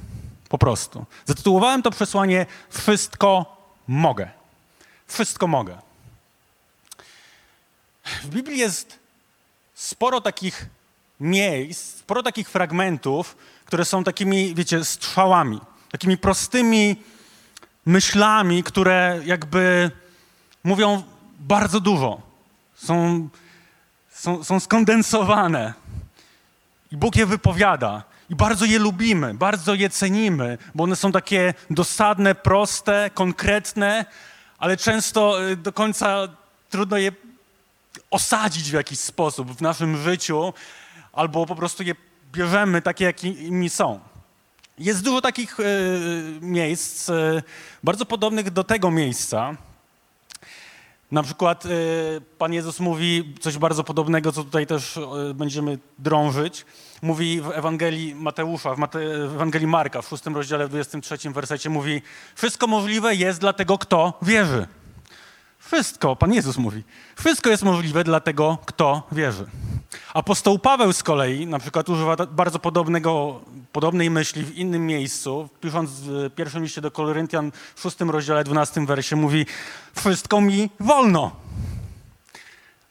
Po 0.49 0.57
prostu. 0.57 1.05
Zatytułowałem 1.25 1.81
to 1.81 1.91
przesłanie 1.91 2.45
Wszystko 2.69 3.57
mogę. 3.87 4.29
Wszystko 5.07 5.47
mogę. 5.47 5.86
W 8.23 8.27
Biblii 8.27 8.57
jest 8.57 8.99
sporo 9.73 10.21
takich 10.21 10.65
miejsc, 11.19 11.99
sporo 11.99 12.23
takich 12.23 12.49
fragmentów, 12.49 13.37
które 13.65 13.85
są 13.85 14.03
takimi, 14.03 14.55
wiecie, 14.55 14.85
strzałami, 14.85 15.61
takimi 15.91 16.17
prostymi 16.17 16.95
myślami, 17.85 18.63
które 18.63 19.21
jakby 19.25 19.91
mówią 20.63 21.03
bardzo 21.39 21.79
dużo. 21.79 22.21
Są, 22.75 23.29
są, 24.09 24.43
są 24.43 24.59
skondensowane. 24.59 25.73
I 26.91 26.97
Bóg 26.97 27.15
je 27.15 27.25
wypowiada. 27.25 28.03
I 28.29 28.35
bardzo 28.35 28.65
je 28.65 28.79
lubimy, 28.79 29.33
bardzo 29.33 29.73
je 29.73 29.89
cenimy, 29.89 30.57
bo 30.75 30.83
one 30.83 30.95
są 30.95 31.11
takie 31.11 31.53
dosadne, 31.69 32.35
proste, 32.35 33.09
konkretne, 33.13 34.05
ale 34.57 34.77
często 34.77 35.43
y, 35.43 35.55
do 35.55 35.73
końca 35.73 36.27
trudno 36.69 36.97
je 36.97 37.11
osadzić 38.11 38.69
w 38.69 38.73
jakiś 38.73 38.99
sposób 38.99 39.51
w 39.51 39.61
naszym 39.61 39.97
życiu, 39.97 40.53
albo 41.13 41.45
po 41.45 41.55
prostu 41.55 41.83
je 41.83 41.95
bierzemy 42.31 42.81
takie, 42.81 43.05
jakimi 43.05 43.69
są. 43.69 43.99
Jest 44.79 45.03
dużo 45.03 45.21
takich 45.21 45.59
y, 45.59 45.63
miejsc, 46.41 47.09
y, 47.09 47.43
bardzo 47.83 48.05
podobnych 48.05 48.51
do 48.51 48.63
tego 48.63 48.91
miejsca. 48.91 49.55
Na 51.11 51.23
przykład 51.23 51.65
y, 51.65 51.69
Pan 52.37 52.53
Jezus 52.53 52.79
mówi 52.79 53.35
coś 53.39 53.57
bardzo 53.57 53.83
podobnego, 53.83 54.31
co 54.31 54.43
tutaj 54.43 54.67
też 54.67 54.99
będziemy 55.35 55.79
drążyć. 55.99 56.65
Mówi 57.01 57.41
w 57.41 57.51
Ewangelii 57.51 58.15
Mateusza, 58.15 58.75
w, 58.75 58.77
Mate, 58.77 58.99
w 59.27 59.35
Ewangelii 59.35 59.67
Marka, 59.67 60.01
w 60.01 60.07
szóstym 60.07 60.35
rozdziale, 60.35 60.67
w 60.67 60.69
23 60.69 61.29
wersecie 61.31 61.69
mówi 61.69 62.01
wszystko 62.35 62.67
możliwe 62.67 63.15
jest 63.15 63.39
dla 63.39 63.53
tego, 63.53 63.77
kto 63.77 64.19
wierzy. 64.21 64.67
Wszystko, 65.67 66.15
Pan 66.15 66.33
Jezus 66.33 66.57
mówi, 66.57 66.83
wszystko 67.15 67.49
jest 67.49 67.63
możliwe 67.63 68.03
dla 68.03 68.19
tego, 68.19 68.57
kto 68.65 69.07
wierzy. 69.11 69.45
Apostoł 70.13 70.59
Paweł 70.59 70.93
z 70.93 71.03
kolei 71.03 71.47
na 71.47 71.59
przykład 71.59 71.89
używa 71.89 72.15
bardzo 72.15 72.59
podobnego, 72.59 73.41
podobnej 73.71 74.09
myśli 74.09 74.43
w 74.43 74.55
innym 74.55 74.85
miejscu, 74.85 75.49
pisząc 75.61 75.91
w 75.91 76.29
pierwszym 76.35 76.63
liście 76.63 76.81
do 76.81 76.91
Koryntian 76.91 77.51
w 77.75 77.81
szóstym 77.81 78.09
rozdziale, 78.09 78.43
dwunastym 78.43 78.85
wersie, 78.85 79.15
mówi 79.15 79.45
wszystko 79.95 80.41
mi 80.41 80.69
wolno. 80.79 81.31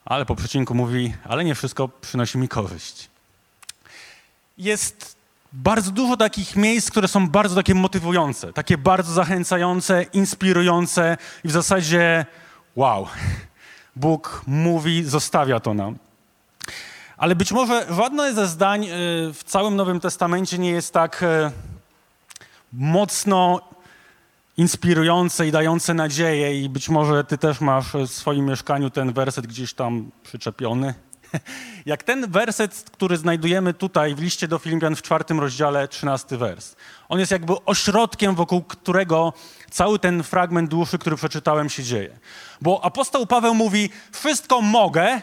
Ale 0.04 0.26
po 0.26 0.36
przecinku 0.36 0.74
mówi, 0.74 1.14
ale 1.24 1.44
nie 1.44 1.54
wszystko 1.54 1.88
przynosi 1.88 2.38
mi 2.38 2.48
korzyść. 2.48 3.10
Jest 4.58 5.16
bardzo 5.52 5.90
dużo 5.90 6.16
takich 6.16 6.56
miejsc, 6.56 6.90
które 6.90 7.08
są 7.08 7.28
bardzo 7.28 7.54
takie 7.54 7.74
motywujące, 7.74 8.52
takie 8.52 8.78
bardzo 8.78 9.12
zachęcające, 9.12 10.02
inspirujące 10.02 11.16
i 11.44 11.48
w 11.48 11.52
zasadzie 11.52 12.26
wow, 12.76 13.06
Bóg 13.96 14.42
mówi, 14.46 15.04
zostawia 15.04 15.60
to 15.60 15.74
nam. 15.74 15.96
Ale 17.16 17.36
być 17.36 17.52
może 17.52 17.86
żadne 17.90 18.34
ze 18.34 18.46
zdań 18.46 18.84
y, 18.84 18.88
w 19.34 19.40
całym 19.44 19.76
Nowym 19.76 20.00
Testamencie 20.00 20.58
nie 20.58 20.70
jest 20.70 20.92
tak 20.92 21.22
y, 21.22 21.50
mocno 22.72 23.60
inspirujące 24.56 25.46
i 25.46 25.52
dające 25.52 25.94
nadzieję 25.94 26.62
i 26.62 26.68
być 26.68 26.88
może 26.88 27.24
ty 27.24 27.38
też 27.38 27.60
masz 27.60 27.92
w 27.92 28.08
swoim 28.08 28.46
mieszkaniu 28.46 28.90
ten 28.90 29.12
werset 29.12 29.46
gdzieś 29.46 29.74
tam 29.74 30.10
przyczepiony. 30.22 30.94
Jak 31.86 32.02
ten 32.02 32.30
werset, 32.30 32.84
który 32.92 33.16
znajdujemy 33.16 33.74
tutaj 33.74 34.14
w 34.14 34.20
liście 34.20 34.48
do 34.48 34.58
Filipian 34.58 34.96
w 34.96 35.02
czwartym 35.02 35.40
rozdziale, 35.40 35.88
trzynasty 35.88 36.36
wers. 36.38 36.76
On 37.08 37.18
jest 37.18 37.32
jakby 37.32 37.54
ośrodkiem, 37.64 38.34
wokół 38.34 38.62
którego 38.62 39.32
cały 39.76 39.98
ten 39.98 40.22
fragment 40.22 40.70
dłuższy, 40.70 40.98
który 40.98 41.16
przeczytałem, 41.16 41.68
się 41.70 41.82
dzieje. 41.82 42.18
Bo 42.60 42.84
apostoł 42.84 43.26
Paweł 43.26 43.54
mówi, 43.54 43.90
wszystko 44.12 44.62
mogę 44.62 45.22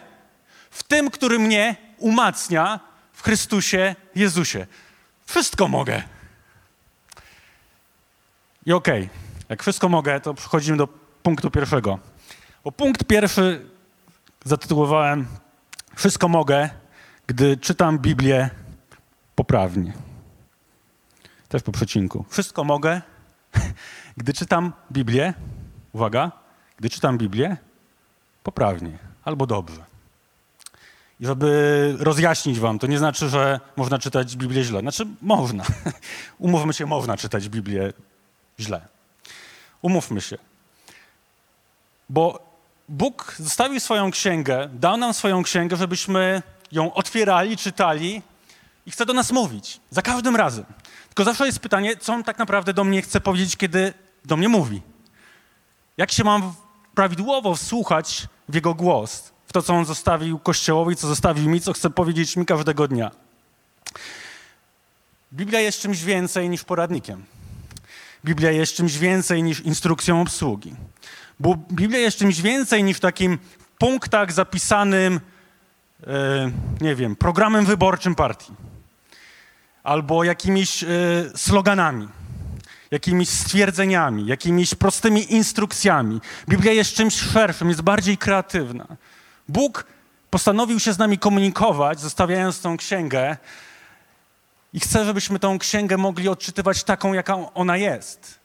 w 0.71 0.83
tym, 0.83 1.11
który 1.11 1.39
mnie 1.39 1.75
umacnia 1.97 2.79
w 3.13 3.23
Chrystusie 3.23 3.95
Jezusie. 4.15 4.67
Wszystko 5.25 5.67
mogę. 5.67 6.01
I 8.65 8.73
okej, 8.73 9.03
okay, 9.03 9.09
jak 9.49 9.61
wszystko 9.61 9.89
mogę, 9.89 10.19
to 10.19 10.33
przechodzimy 10.33 10.77
do 10.77 10.87
punktu 11.23 11.51
pierwszego. 11.51 11.99
Bo 12.63 12.71
punkt 12.71 13.03
pierwszy 13.03 13.65
zatytułowałem 14.45 15.27
Wszystko 15.95 16.27
mogę, 16.27 16.69
gdy 17.27 17.57
czytam 17.57 17.99
Biblię 17.99 18.49
poprawnie. 19.35 19.93
Też 21.49 21.63
po 21.63 21.71
przecinku. 21.71 22.25
Wszystko 22.29 22.63
mogę, 22.63 23.01
gdy 24.17 24.33
czytam 24.33 24.73
Biblię, 24.91 25.33
uwaga, 25.93 26.31
gdy 26.77 26.89
czytam 26.89 27.17
Biblię 27.17 27.57
poprawnie 28.43 28.97
albo 29.23 29.45
dobrze. 29.45 29.85
I 31.19 31.25
żeby 31.25 31.95
rozjaśnić 31.99 32.59
wam, 32.59 32.79
to 32.79 32.87
nie 32.87 32.97
znaczy, 32.97 33.29
że 33.29 33.59
można 33.75 33.99
czytać 33.99 34.35
Biblię 34.35 34.63
źle. 34.63 34.79
Znaczy, 34.79 35.07
można. 35.21 35.63
Umówmy 36.37 36.73
się, 36.73 36.85
można 36.85 37.17
czytać 37.17 37.49
Biblię 37.49 37.93
źle. 38.59 38.81
Umówmy 39.81 40.21
się. 40.21 40.37
Bo 42.09 42.53
Bóg 42.89 43.35
zostawił 43.39 43.79
swoją 43.79 44.11
księgę, 44.11 44.69
dał 44.73 44.97
nam 44.97 45.13
swoją 45.13 45.43
księgę, 45.43 45.75
żebyśmy 45.75 46.41
ją 46.71 46.93
otwierali, 46.93 47.57
czytali 47.57 48.21
i 48.85 48.91
chce 48.91 49.05
do 49.05 49.13
nas 49.13 49.31
mówić. 49.31 49.79
Za 49.89 50.01
każdym 50.01 50.35
razem. 50.35 50.65
Tylko 51.07 51.23
zawsze 51.23 51.45
jest 51.45 51.59
pytanie, 51.59 51.97
co 51.97 52.13
on 52.13 52.23
tak 52.23 52.37
naprawdę 52.37 52.73
do 52.73 52.83
mnie 52.83 53.01
chce 53.01 53.21
powiedzieć, 53.21 53.57
kiedy 53.57 53.93
do 54.25 54.37
mnie 54.37 54.49
mówi. 54.49 54.81
Jak 55.97 56.11
się 56.11 56.23
mam 56.23 56.53
prawidłowo 56.95 57.55
wsłuchać 57.55 58.27
w 58.49 58.55
jego 58.55 58.73
głos, 58.73 59.31
w 59.47 59.53
to, 59.53 59.61
co 59.61 59.73
on 59.73 59.85
zostawił 59.85 60.39
Kościołowi, 60.39 60.95
co 60.95 61.07
zostawił 61.07 61.49
mi, 61.49 61.61
co 61.61 61.73
chce 61.73 61.89
powiedzieć 61.89 62.37
mi 62.37 62.45
każdego 62.45 62.87
dnia. 62.87 63.11
Biblia 65.33 65.59
jest 65.59 65.79
czymś 65.79 66.03
więcej 66.03 66.49
niż 66.49 66.63
poradnikiem. 66.63 67.25
Biblia 68.25 68.51
jest 68.51 68.73
czymś 68.73 68.97
więcej 68.97 69.43
niż 69.43 69.59
instrukcją 69.59 70.21
obsługi. 70.21 70.75
Bo 71.39 71.55
Biblia 71.71 71.99
jest 71.99 72.17
czymś 72.17 72.41
więcej 72.41 72.83
niż 72.83 72.99
takim 72.99 73.37
w 73.37 73.77
punktach 73.77 74.31
zapisanym, 74.31 75.19
e, 76.07 76.51
nie 76.81 76.95
wiem, 76.95 77.15
programem 77.15 77.65
wyborczym 77.65 78.15
partii. 78.15 78.53
Albo 79.83 80.23
jakimiś 80.23 80.83
e, 80.83 80.87
sloganami, 81.35 82.07
jakimiś 82.93 83.29
stwierdzeniami, 83.29 84.25
jakimiś 84.25 84.75
prostymi 84.75 85.33
instrukcjami. 85.33 86.21
Biblia 86.49 86.71
jest 86.71 86.93
czymś 86.93 87.15
szerszym, 87.15 87.69
jest 87.69 87.81
bardziej 87.81 88.17
kreatywna. 88.17 88.87
Bóg 89.49 89.85
postanowił 90.29 90.79
się 90.79 90.93
z 90.93 90.97
nami 90.97 91.17
komunikować, 91.17 91.99
zostawiając 91.99 92.61
tą 92.61 92.77
księgę 92.77 93.37
i 94.73 94.79
chce, 94.79 95.05
żebyśmy 95.05 95.39
tą 95.39 95.59
księgę 95.59 95.97
mogli 95.97 96.29
odczytywać 96.29 96.83
taką, 96.83 97.13
jaka 97.13 97.53
ona 97.53 97.77
jest. 97.77 98.39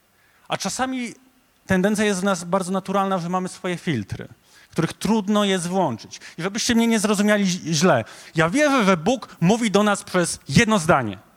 A 0.49 0.57
czasami 0.57 1.15
tendencja 1.67 2.05
jest 2.05 2.21
w 2.21 2.25
nas 2.25 2.45
bardzo 2.45 2.73
naturalna, 2.73 3.19
że 3.19 3.29
mamy 3.29 3.49
swoje 3.49 3.77
filtry, 3.77 4.29
których 4.71 4.93
trudno 4.93 5.45
jest 5.45 5.67
włączyć. 5.67 6.21
I 6.39 6.43
żebyście 6.43 6.75
mnie 6.75 6.87
nie 6.87 6.99
zrozumiali 6.99 7.47
źle, 7.47 8.05
ja 8.35 8.51
wierzę, 8.51 8.85
że 8.85 8.97
Bóg 8.97 9.37
mówi 9.41 9.71
do 9.71 9.83
nas 9.83 10.05
przez 10.05 10.41
jedno 10.49 10.79
zdanie. 10.79 11.28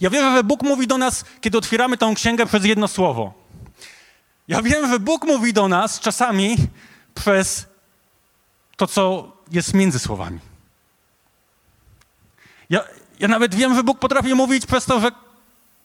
Ja 0.00 0.10
wierzę, 0.10 0.32
że 0.36 0.44
Bóg 0.44 0.62
mówi 0.62 0.86
do 0.86 0.98
nas, 0.98 1.24
kiedy 1.40 1.58
otwieramy 1.58 1.96
tą 1.96 2.14
księgę 2.14 2.46
przez 2.46 2.64
jedno 2.64 2.88
słowo. 2.88 3.34
Ja 4.48 4.62
wiem, 4.62 4.88
że 4.88 5.00
Bóg 5.00 5.24
mówi 5.24 5.52
do 5.52 5.68
nas 5.68 6.00
czasami 6.00 6.56
przez 7.14 7.66
to, 8.76 8.86
co 8.86 9.32
jest 9.50 9.74
między 9.74 9.98
słowami. 9.98 10.38
Ja, 12.70 12.84
ja 13.20 13.28
nawet 13.28 13.54
wiem, 13.54 13.74
że 13.74 13.82
Bóg 13.82 13.98
potrafi 13.98 14.34
mówić 14.34 14.66
przez 14.66 14.84
to, 14.84 15.00
że 15.00 15.12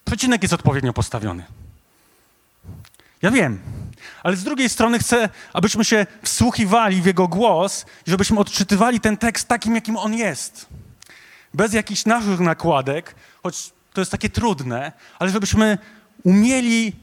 przecinek 0.05 0.41
jest 0.41 0.53
odpowiednio 0.53 0.93
postawiony. 0.93 1.45
Ja 3.21 3.31
wiem, 3.31 3.59
ale 4.23 4.35
z 4.35 4.43
drugiej 4.43 4.69
strony 4.69 4.99
chcę, 4.99 5.29
abyśmy 5.53 5.85
się 5.85 6.05
wsłuchiwali 6.23 7.01
w 7.01 7.05
Jego 7.05 7.27
głos 7.27 7.85
i 8.07 8.11
żebyśmy 8.11 8.39
odczytywali 8.39 8.99
ten 8.99 9.17
tekst 9.17 9.47
takim, 9.47 9.75
jakim 9.75 9.97
on 9.97 10.13
jest. 10.13 10.65
Bez 11.53 11.73
jakichś 11.73 12.05
naszych 12.05 12.39
nakładek, 12.39 13.15
choć 13.43 13.71
to 13.93 14.01
jest 14.01 14.11
takie 14.11 14.29
trudne, 14.29 14.91
ale 15.19 15.29
żebyśmy 15.29 15.77
umieli 16.23 16.95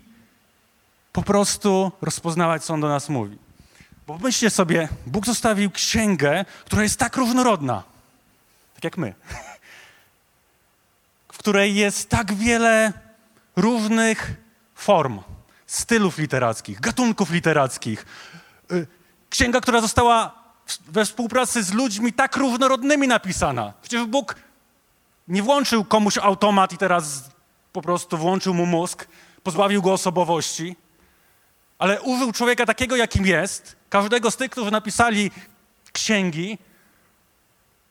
po 1.12 1.22
prostu 1.22 1.92
rozpoznawać, 2.02 2.64
co 2.64 2.74
on 2.74 2.80
do 2.80 2.88
nas 2.88 3.08
mówi. 3.08 3.38
Bo 4.06 4.18
myślcie 4.18 4.50
sobie, 4.50 4.88
Bóg 5.06 5.26
zostawił 5.26 5.70
księgę, 5.70 6.44
która 6.64 6.82
jest 6.82 6.98
tak 6.98 7.16
różnorodna, 7.16 7.82
tak 8.74 8.84
jak 8.84 8.98
my, 8.98 9.14
w 11.32 11.38
której 11.38 11.74
jest 11.74 12.08
tak 12.08 12.34
wiele 12.34 12.92
różnych 13.56 14.34
form, 14.74 15.20
stylów 15.66 16.18
literackich, 16.18 16.80
gatunków 16.80 17.30
literackich. 17.30 18.06
Y, 18.72 18.86
księga, 19.30 19.60
która 19.60 19.80
została 19.80 20.46
we 20.88 21.04
współpracy 21.04 21.62
z 21.62 21.72
ludźmi 21.72 22.12
tak 22.12 22.36
różnorodnymi 22.36 23.08
napisana. 23.08 23.72
Przecież 23.82 24.04
Bóg 24.04 24.36
nie 25.28 25.42
włączył 25.42 25.84
komuś 25.84 26.18
automat 26.18 26.72
i 26.72 26.78
teraz 26.78 27.30
po 27.72 27.82
prostu 27.82 28.18
włączył 28.18 28.54
mu 28.54 28.66
mózg, 28.66 29.08
pozbawił 29.42 29.82
go 29.82 29.92
osobowości, 29.92 30.76
ale 31.78 32.02
użył 32.02 32.32
człowieka 32.32 32.66
takiego, 32.66 32.96
jakim 32.96 33.26
jest, 33.26 33.76
każdego 33.90 34.30
z 34.30 34.36
tych, 34.36 34.50
którzy 34.50 34.70
napisali 34.70 35.30
księgi 35.92 36.58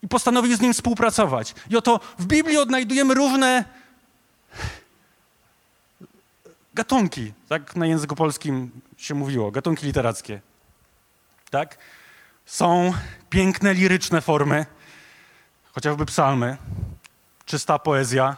i 0.02 0.08
postanowił 0.08 0.56
z 0.56 0.60
nim 0.60 0.74
współpracować. 0.74 1.54
I 1.70 1.76
oto 1.76 2.00
w 2.18 2.26
Biblii 2.26 2.58
odnajdujemy 2.58 3.14
różne 3.14 3.64
gatunki, 6.74 7.32
tak 7.48 7.76
na 7.76 7.86
języku 7.86 8.16
polskim 8.16 8.70
się 8.96 9.14
mówiło, 9.14 9.50
gatunki 9.50 9.86
literackie. 9.86 10.40
Tak? 11.50 11.78
Są 12.46 12.92
piękne, 13.30 13.74
liryczne 13.74 14.20
formy, 14.20 14.66
chociażby 15.72 16.06
psalmy, 16.06 16.56
czysta 17.46 17.78
poezja. 17.78 18.36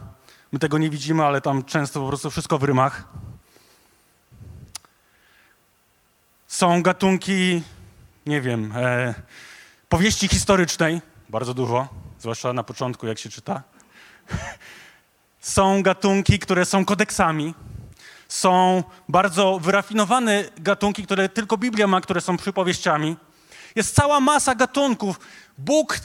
My 0.52 0.58
tego 0.58 0.78
nie 0.78 0.90
widzimy, 0.90 1.24
ale 1.24 1.40
tam 1.40 1.64
często 1.64 2.00
po 2.00 2.08
prostu 2.08 2.30
wszystko 2.30 2.58
w 2.58 2.64
rymach. 2.64 3.04
Są 6.46 6.82
gatunki, 6.82 7.62
nie 8.26 8.40
wiem, 8.40 8.72
e, 8.76 9.14
powieści 9.88 10.28
historycznej, 10.28 11.00
bardzo 11.28 11.54
dużo, 11.54 11.88
zwłaszcza 12.20 12.52
na 12.52 12.62
początku, 12.62 13.06
jak 13.06 13.18
się 13.18 13.28
czyta. 13.28 13.62
Są 15.40 15.82
gatunki, 15.82 16.38
które 16.38 16.64
są 16.64 16.84
kodeksami. 16.84 17.54
Są 18.28 18.84
bardzo 19.08 19.58
wyrafinowane 19.58 20.44
gatunki, 20.56 21.04
które 21.04 21.28
tylko 21.28 21.56
Biblia 21.56 21.86
ma, 21.86 22.00
które 22.00 22.20
są 22.20 22.36
przypowieściami. 22.36 23.16
Jest 23.74 23.94
cała 23.94 24.20
masa 24.20 24.54
gatunków. 24.54 25.20
Bóg, 25.58 25.98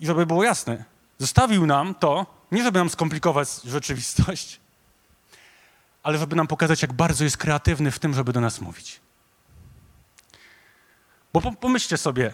i 0.00 0.06
żeby 0.06 0.26
było 0.26 0.44
jasne, 0.44 0.84
zostawił 1.22 1.66
nam 1.66 1.94
to, 1.94 2.26
nie 2.52 2.62
żeby 2.62 2.78
nam 2.78 2.90
skomplikować 2.90 3.48
rzeczywistość, 3.64 4.60
ale 6.02 6.18
żeby 6.18 6.36
nam 6.36 6.46
pokazać, 6.46 6.82
jak 6.82 6.92
bardzo 6.92 7.24
jest 7.24 7.36
kreatywny 7.36 7.90
w 7.90 7.98
tym, 7.98 8.14
żeby 8.14 8.32
do 8.32 8.40
nas 8.40 8.60
mówić. 8.60 9.00
Bo 11.32 11.40
pomyślcie 11.40 11.96
sobie, 11.96 12.32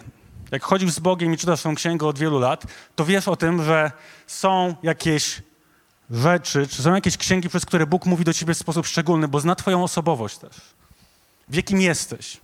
jak 0.51 0.63
chodzisz 0.63 0.91
z 0.91 0.99
Bogiem 0.99 1.33
i 1.33 1.37
czytasz 1.37 1.61
tą 1.61 1.75
księgę 1.75 2.07
od 2.07 2.19
wielu 2.19 2.39
lat, 2.39 2.65
to 2.95 3.05
wiesz 3.05 3.27
o 3.27 3.35
tym, 3.35 3.63
że 3.63 3.91
są 4.27 4.75
jakieś 4.83 5.41
rzeczy, 6.09 6.67
czy 6.67 6.81
są 6.81 6.95
jakieś 6.95 7.17
księgi, 7.17 7.49
przez 7.49 7.65
które 7.65 7.85
Bóg 7.85 8.05
mówi 8.05 8.23
do 8.23 8.33
ciebie 8.33 8.53
w 8.53 8.57
sposób 8.57 8.87
szczególny, 8.87 9.27
bo 9.27 9.39
zna 9.39 9.55
twoją 9.55 9.83
osobowość 9.83 10.37
też. 10.37 10.55
W 11.47 11.55
jakim 11.55 11.81
jesteś. 11.81 12.37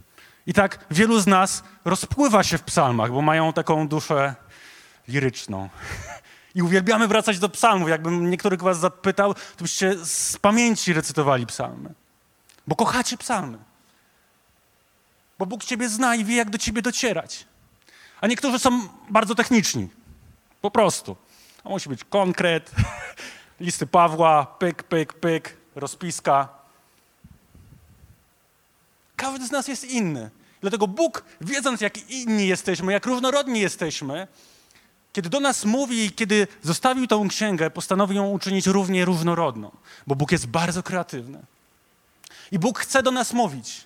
I 0.47 0.53
tak 0.53 0.85
wielu 0.91 1.19
z 1.19 1.27
nas 1.27 1.63
rozpływa 1.85 2.43
się 2.43 2.57
w 2.57 2.63
psalmach, 2.63 3.11
bo 3.11 3.21
mają 3.21 3.53
taką 3.53 3.87
duszę 3.87 4.35
liryczną. 5.07 5.69
I 6.55 6.61
uwielbiamy 6.61 7.07
wracać 7.07 7.39
do 7.39 7.49
psalmów. 7.49 7.89
Jakbym 7.89 8.29
niektórych 8.29 8.61
was 8.61 8.79
zapytał, 8.79 9.33
to 9.33 9.61
byście 9.61 10.05
z 10.05 10.37
pamięci 10.37 10.93
recytowali 10.93 11.45
psalmy. 11.45 11.93
Bo 12.67 12.75
kochacie 12.75 13.17
psalmy. 13.17 13.57
Bo 15.39 15.45
Bóg 15.45 15.63
ciebie 15.63 15.89
zna 15.89 16.15
i 16.15 16.25
wie, 16.25 16.35
jak 16.35 16.49
do 16.49 16.57
ciebie 16.57 16.81
docierać. 16.81 17.45
A 18.21 18.27
niektórzy 18.27 18.59
są 18.59 18.87
bardzo 19.09 19.35
techniczni. 19.35 19.89
Po 20.61 20.71
prostu. 20.71 21.15
To 21.63 21.69
musi 21.69 21.89
być 21.89 22.03
konkret, 22.03 22.71
listy 23.59 23.87
Pawła, 23.87 24.45
pyk, 24.45 24.83
pyk, 24.83 25.13
pyk, 25.13 25.57
rozpiska. 25.75 26.49
Każdy 29.15 29.47
z 29.47 29.51
nas 29.51 29.67
jest 29.67 29.83
inny. 29.83 30.29
Dlatego 30.61 30.87
Bóg, 30.87 31.23
wiedząc, 31.41 31.81
jak 31.81 32.09
inni 32.09 32.47
jesteśmy, 32.47 32.93
jak 32.93 33.05
różnorodni 33.05 33.59
jesteśmy, 33.59 34.27
kiedy 35.15 35.29
do 35.29 35.39
nas 35.39 35.65
mówi 35.65 36.05
i 36.05 36.11
kiedy 36.11 36.47
zostawił 36.63 37.07
tą 37.07 37.27
księgę, 37.27 37.69
postanowił 37.69 38.17
ją 38.17 38.29
uczynić 38.29 38.67
równie 38.67 39.05
różnorodną, 39.05 39.71
bo 40.07 40.15
Bóg 40.15 40.31
jest 40.31 40.47
bardzo 40.47 40.83
kreatywny. 40.83 41.43
I 42.51 42.59
Bóg 42.59 42.79
chce 42.79 43.03
do 43.03 43.11
nas 43.11 43.33
mówić. 43.33 43.83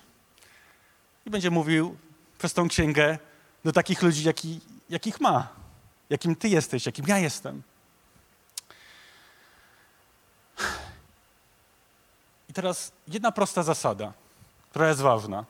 I 1.26 1.30
będzie 1.30 1.50
mówił 1.50 1.96
przez 2.38 2.52
tą 2.52 2.68
księgę 2.68 3.18
do 3.64 3.72
takich 3.72 4.02
ludzi, 4.02 4.24
jaki, 4.24 4.60
jakich 4.88 5.20
ma, 5.20 5.48
jakim 6.10 6.36
ty 6.36 6.48
jesteś, 6.48 6.86
jakim 6.86 7.04
ja 7.08 7.18
jestem. 7.18 7.62
I 12.48 12.52
teraz 12.52 12.92
jedna 13.08 13.32
prosta 13.32 13.62
zasada, 13.62 14.12
która 14.70 14.88
jest 14.88 15.00
ważna, 15.00 15.44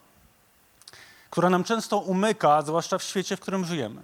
która 1.30 1.50
nam 1.50 1.64
często 1.64 1.98
umyka, 1.98 2.62
zwłaszcza 2.62 2.98
w 2.98 3.02
świecie, 3.02 3.36
w 3.36 3.40
którym 3.40 3.64
żyjemy 3.64 4.00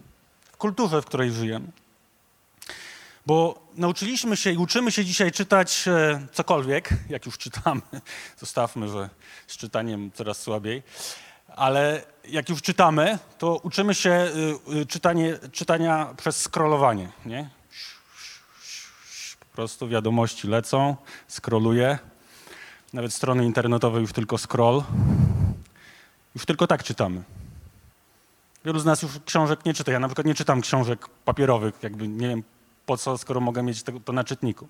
kulturze, 0.66 1.02
w 1.02 1.04
której 1.04 1.30
żyjemy. 1.30 1.66
Bo 3.26 3.62
nauczyliśmy 3.74 4.36
się 4.36 4.50
i 4.52 4.56
uczymy 4.56 4.92
się 4.92 5.04
dzisiaj 5.04 5.32
czytać 5.32 5.88
e, 5.88 6.26
cokolwiek, 6.32 6.88
jak 7.08 7.26
już 7.26 7.38
czytamy. 7.38 7.80
Zostawmy, 8.42 8.88
że 8.88 9.10
z 9.46 9.56
czytaniem 9.56 10.10
coraz 10.14 10.38
słabiej. 10.40 10.82
Ale 11.48 12.04
jak 12.28 12.48
już 12.48 12.62
czytamy, 12.62 13.18
to 13.38 13.60
uczymy 13.62 13.94
się 13.94 14.10
y, 14.70 14.80
y, 14.80 14.86
czytanie, 14.86 15.38
czytania 15.52 16.14
przez 16.16 16.42
scrollowanie. 16.42 17.08
Nie? 17.26 17.50
Po 19.40 19.46
prostu 19.46 19.88
wiadomości 19.88 20.48
lecą, 20.48 20.96
scrolluję. 21.28 21.98
Nawet 22.92 23.14
strony 23.14 23.44
internetowe 23.44 24.00
już 24.00 24.12
tylko 24.12 24.38
scroll. 24.38 24.82
Już 26.34 26.46
tylko 26.46 26.66
tak 26.66 26.84
czytamy. 26.84 27.22
Wielu 28.66 28.78
z 28.78 28.84
nas 28.84 29.02
już 29.02 29.12
książek 29.24 29.64
nie 29.64 29.74
czyta. 29.74 29.92
Ja 29.92 30.00
na 30.00 30.08
przykład 30.08 30.26
nie 30.26 30.34
czytam 30.34 30.60
książek 30.60 31.08
papierowych, 31.24 31.74
jakby 31.82 32.08
nie 32.08 32.28
wiem 32.28 32.42
po 32.86 32.96
co, 32.96 33.18
skoro 33.18 33.40
mogę 33.40 33.62
mieć 33.62 33.82
to, 34.04 34.12
na 34.12 34.24
czytniku. 34.24 34.68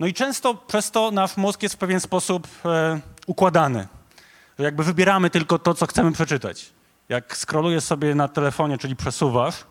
No 0.00 0.06
i 0.06 0.14
często 0.14 0.54
przez 0.54 0.90
to 0.90 1.10
nasz 1.10 1.36
mózg 1.36 1.62
jest 1.62 1.74
w 1.74 1.78
pewien 1.78 2.00
sposób 2.00 2.48
e, 2.64 3.00
układany, 3.26 3.86
że 4.58 4.64
jakby 4.64 4.84
wybieramy 4.84 5.30
tylko 5.30 5.58
to, 5.58 5.74
co 5.74 5.86
chcemy 5.86 6.12
przeczytać. 6.12 6.72
Jak 7.08 7.36
scrollujesz 7.36 7.84
sobie 7.84 8.14
na 8.14 8.28
telefonie, 8.28 8.78
czyli 8.78 8.96
przesuwasz, 8.96 9.64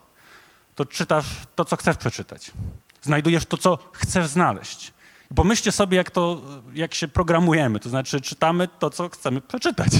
to 0.75 0.85
czytasz 0.85 1.25
to, 1.55 1.65
co 1.65 1.75
chcesz 1.75 1.97
przeczytać. 1.97 2.51
Znajdujesz 3.01 3.45
to, 3.45 3.57
co 3.57 3.77
chcesz 3.91 4.27
znaleźć. 4.27 4.93
Pomyślcie 5.35 5.71
sobie, 5.71 5.97
jak, 5.97 6.11
to, 6.11 6.41
jak 6.73 6.93
się 6.93 7.07
programujemy, 7.07 7.79
to 7.79 7.89
znaczy 7.89 8.21
czytamy 8.21 8.67
to, 8.79 8.89
co 8.89 9.09
chcemy 9.09 9.41
przeczytać. 9.41 9.91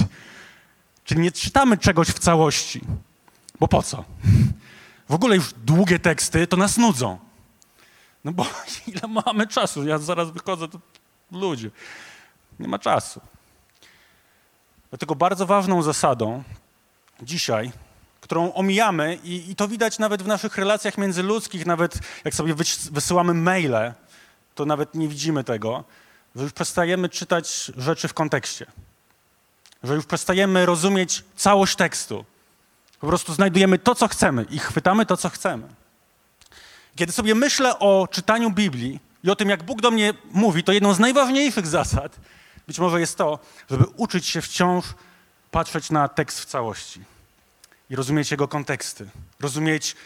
Czyli 1.04 1.20
nie 1.20 1.32
czytamy 1.32 1.78
czegoś 1.78 2.08
w 2.08 2.18
całości, 2.18 2.80
bo 3.60 3.68
po 3.68 3.82
co? 3.82 4.04
W 5.08 5.14
ogóle 5.14 5.36
już 5.36 5.52
długie 5.52 5.98
teksty 5.98 6.46
to 6.46 6.56
nas 6.56 6.76
nudzą. 6.76 7.18
No 8.24 8.32
bo 8.32 8.46
ile 8.86 9.08
mamy 9.08 9.46
czasu? 9.46 9.86
Ja 9.86 9.98
zaraz 9.98 10.30
wychodzę, 10.30 10.68
to 10.68 10.78
ludzie. 11.32 11.70
Nie 12.58 12.68
ma 12.68 12.78
czasu. 12.78 13.20
Dlatego 14.90 15.14
bardzo 15.14 15.46
ważną 15.46 15.82
zasadą 15.82 16.42
dzisiaj, 17.22 17.72
którą 18.20 18.52
omijamy 18.54 19.18
i, 19.24 19.50
i 19.50 19.56
to 19.56 19.68
widać 19.68 19.98
nawet 19.98 20.22
w 20.22 20.26
naszych 20.26 20.56
relacjach 20.56 20.98
międzyludzkich, 20.98 21.66
nawet 21.66 21.98
jak 22.24 22.34
sobie 22.34 22.54
wysyłamy 22.90 23.34
maile, 23.34 23.92
to 24.54 24.64
nawet 24.66 24.94
nie 24.94 25.08
widzimy 25.08 25.44
tego, 25.44 25.84
że 26.36 26.42
już 26.42 26.52
przestajemy 26.52 27.08
czytać 27.08 27.72
rzeczy 27.76 28.08
w 28.08 28.14
kontekście. 28.14 28.66
Że 29.84 29.94
już 29.94 30.06
przestajemy 30.06 30.66
rozumieć 30.66 31.24
całość 31.36 31.76
tekstu. 31.76 32.24
Po 33.00 33.06
prostu 33.06 33.34
znajdujemy 33.34 33.78
to, 33.78 33.94
co 33.94 34.08
chcemy 34.08 34.46
i 34.50 34.58
chwytamy 34.58 35.06
to, 35.06 35.16
co 35.16 35.28
chcemy. 35.28 35.68
Kiedy 36.96 37.12
sobie 37.12 37.34
myślę 37.34 37.78
o 37.78 38.08
czytaniu 38.10 38.50
Biblii 38.50 39.00
i 39.24 39.30
o 39.30 39.36
tym, 39.36 39.48
jak 39.48 39.62
Bóg 39.62 39.80
do 39.80 39.90
mnie 39.90 40.14
mówi, 40.30 40.64
to 40.64 40.72
jedną 40.72 40.94
z 40.94 40.98
najważniejszych 40.98 41.66
zasad 41.66 42.16
być 42.66 42.78
może 42.78 43.00
jest 43.00 43.18
to, 43.18 43.38
żeby 43.70 43.84
uczyć 43.96 44.26
się 44.26 44.42
wciąż 44.42 44.84
patrzeć 45.50 45.90
na 45.90 46.08
tekst 46.08 46.40
w 46.40 46.44
całości 46.44 47.00
i 47.90 47.96
rozumieć 47.96 48.30
jego 48.30 48.48
konteksty. 48.48 49.06
Rozumieć, 49.40 49.96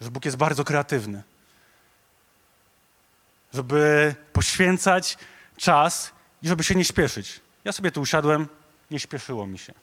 że 0.00 0.10
Bóg 0.10 0.24
jest 0.24 0.36
bardzo 0.36 0.64
kreatywny. 0.64 1.22
Żeby 3.54 4.14
poświęcać 4.32 5.18
czas 5.56 6.10
i 6.42 6.48
żeby 6.48 6.64
się 6.64 6.74
nie 6.74 6.84
śpieszyć. 6.84 7.40
Ja 7.64 7.72
sobie 7.72 7.90
tu 7.90 8.00
usiadłem, 8.00 8.48
nie 8.90 9.00
śpieszyło 9.00 9.46
mi 9.46 9.58
się. 9.58 9.74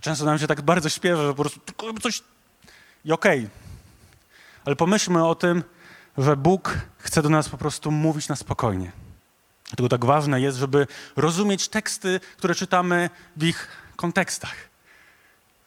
Często 0.00 0.24
nam 0.24 0.38
się 0.38 0.46
tak 0.46 0.62
bardzo 0.62 0.88
śpieszy, 0.88 1.22
że 1.22 1.28
po 1.28 1.42
prostu 1.42 1.60
tylko 1.60 2.00
coś... 2.00 2.22
I 3.04 3.12
okej. 3.12 3.38
Okay. 3.38 3.50
Ale 4.64 4.76
pomyślmy 4.76 5.26
o 5.26 5.34
tym, 5.34 5.64
że 6.18 6.36
Bóg 6.36 6.78
chce 6.98 7.22
do 7.22 7.28
nas 7.28 7.48
po 7.48 7.58
prostu 7.58 7.90
mówić 7.90 8.28
na 8.28 8.36
spokojnie. 8.36 8.92
Dlatego 9.68 9.88
tak 9.88 10.04
ważne 10.04 10.40
jest, 10.40 10.58
żeby 10.58 10.86
rozumieć 11.16 11.68
teksty, 11.68 12.20
które 12.36 12.54
czytamy 12.54 13.10
w 13.36 13.44
ich 13.44 13.68
kontekstach. 13.96 14.54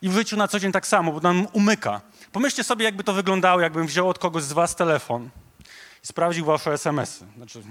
I 0.01 0.09
w 0.09 0.13
życiu 0.13 0.37
na 0.37 0.47
co 0.47 0.59
dzień 0.59 0.71
tak 0.71 0.87
samo, 0.87 1.11
bo 1.11 1.19
nam 1.19 1.47
umyka. 1.53 2.01
Pomyślcie 2.31 2.63
sobie, 2.63 2.85
jakby 2.85 3.03
to 3.03 3.13
wyglądało, 3.13 3.61
jakbym 3.61 3.87
wziął 3.87 4.09
od 4.09 4.19
kogoś 4.19 4.43
z 4.43 4.53
was 4.53 4.75
telefon 4.75 5.29
i 6.03 6.07
sprawdził 6.07 6.45
wasze 6.45 6.73
SMS-y. 6.73 7.25
Znaczy, 7.37 7.63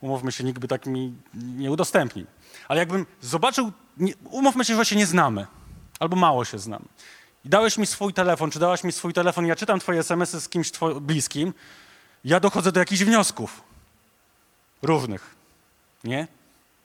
umówmy 0.00 0.32
się, 0.32 0.44
nikt 0.44 0.58
by 0.58 0.68
tak 0.68 0.86
mi 0.86 1.14
nie 1.34 1.70
udostępnił. 1.70 2.26
Ale 2.68 2.80
jakbym 2.80 3.06
zobaczył, 3.20 3.72
nie, 3.96 4.12
umówmy 4.30 4.64
się, 4.64 4.76
że 4.76 4.84
się 4.84 4.96
nie 4.96 5.06
znamy, 5.06 5.46
albo 6.00 6.16
mało 6.16 6.44
się 6.44 6.58
znamy. 6.58 6.84
I 7.44 7.48
dałeś 7.48 7.78
mi 7.78 7.86
swój 7.86 8.12
telefon, 8.12 8.50
czy 8.50 8.58
dałaś 8.58 8.84
mi 8.84 8.92
swój 8.92 9.12
telefon, 9.12 9.46
ja 9.46 9.56
czytam 9.56 9.80
twoje 9.80 10.00
SMS-y 10.00 10.40
z 10.40 10.48
kimś 10.48 10.70
bliskim, 11.00 11.54
ja 12.24 12.40
dochodzę 12.40 12.72
do 12.72 12.80
jakichś 12.80 13.02
wniosków. 13.02 13.62
Różnych. 14.82 15.34
Nie? 16.04 16.28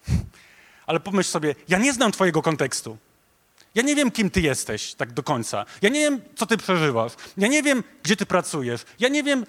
Ale 0.88 1.00
pomyśl 1.00 1.30
sobie, 1.30 1.56
ja 1.68 1.78
nie 1.78 1.94
znam 1.94 2.12
twojego 2.12 2.42
kontekstu. 2.42 2.98
Ja 3.76 3.82
nie 3.82 3.96
wiem, 3.96 4.12
kim 4.12 4.30
ty 4.30 4.42
jesteś 4.42 4.94
tak 4.94 5.14
do 5.14 5.24
końca. 5.24 5.66
Ja 5.82 5.90
nie 5.90 6.00
wiem, 6.00 6.22
co 6.36 6.46
ty 6.46 6.58
przeżywasz. 6.58 7.12
Ja 7.38 7.48
nie 7.48 7.64
wiem, 7.64 7.84
gdzie 8.04 8.16
ty 8.16 8.26
pracujesz. 8.26 8.86
Ja 9.00 9.10
nie 9.10 9.24
wiem, 9.24 9.46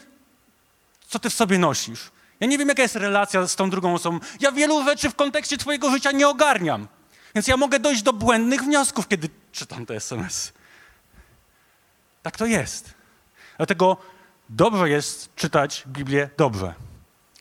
co 1.08 1.18
ty 1.18 1.30
w 1.30 1.34
sobie 1.34 1.58
nosisz. 1.58 2.10
Ja 2.40 2.46
nie 2.46 2.58
wiem, 2.58 2.68
jaka 2.68 2.82
jest 2.82 2.96
relacja 2.96 3.46
z 3.46 3.56
tą 3.56 3.70
drugą 3.70 3.94
osobą. 3.94 4.20
Ja 4.40 4.52
wielu 4.52 4.84
rzeczy 4.84 5.10
w 5.10 5.14
kontekście 5.14 5.58
twojego 5.58 5.90
życia 5.90 6.12
nie 6.12 6.28
ogarniam. 6.28 6.88
Więc 7.34 7.48
ja 7.48 7.56
mogę 7.56 7.80
dojść 7.80 8.02
do 8.02 8.12
błędnych 8.12 8.62
wniosków, 8.62 9.08
kiedy 9.08 9.28
czytam 9.52 9.86
te 9.86 9.94
SMS. 9.94 10.52
Tak 12.22 12.36
to 12.36 12.46
jest. 12.46 12.94
Dlatego 13.56 13.96
dobrze 14.48 14.90
jest 14.90 15.34
czytać 15.34 15.84
Biblię 15.86 16.30
dobrze. 16.36 16.74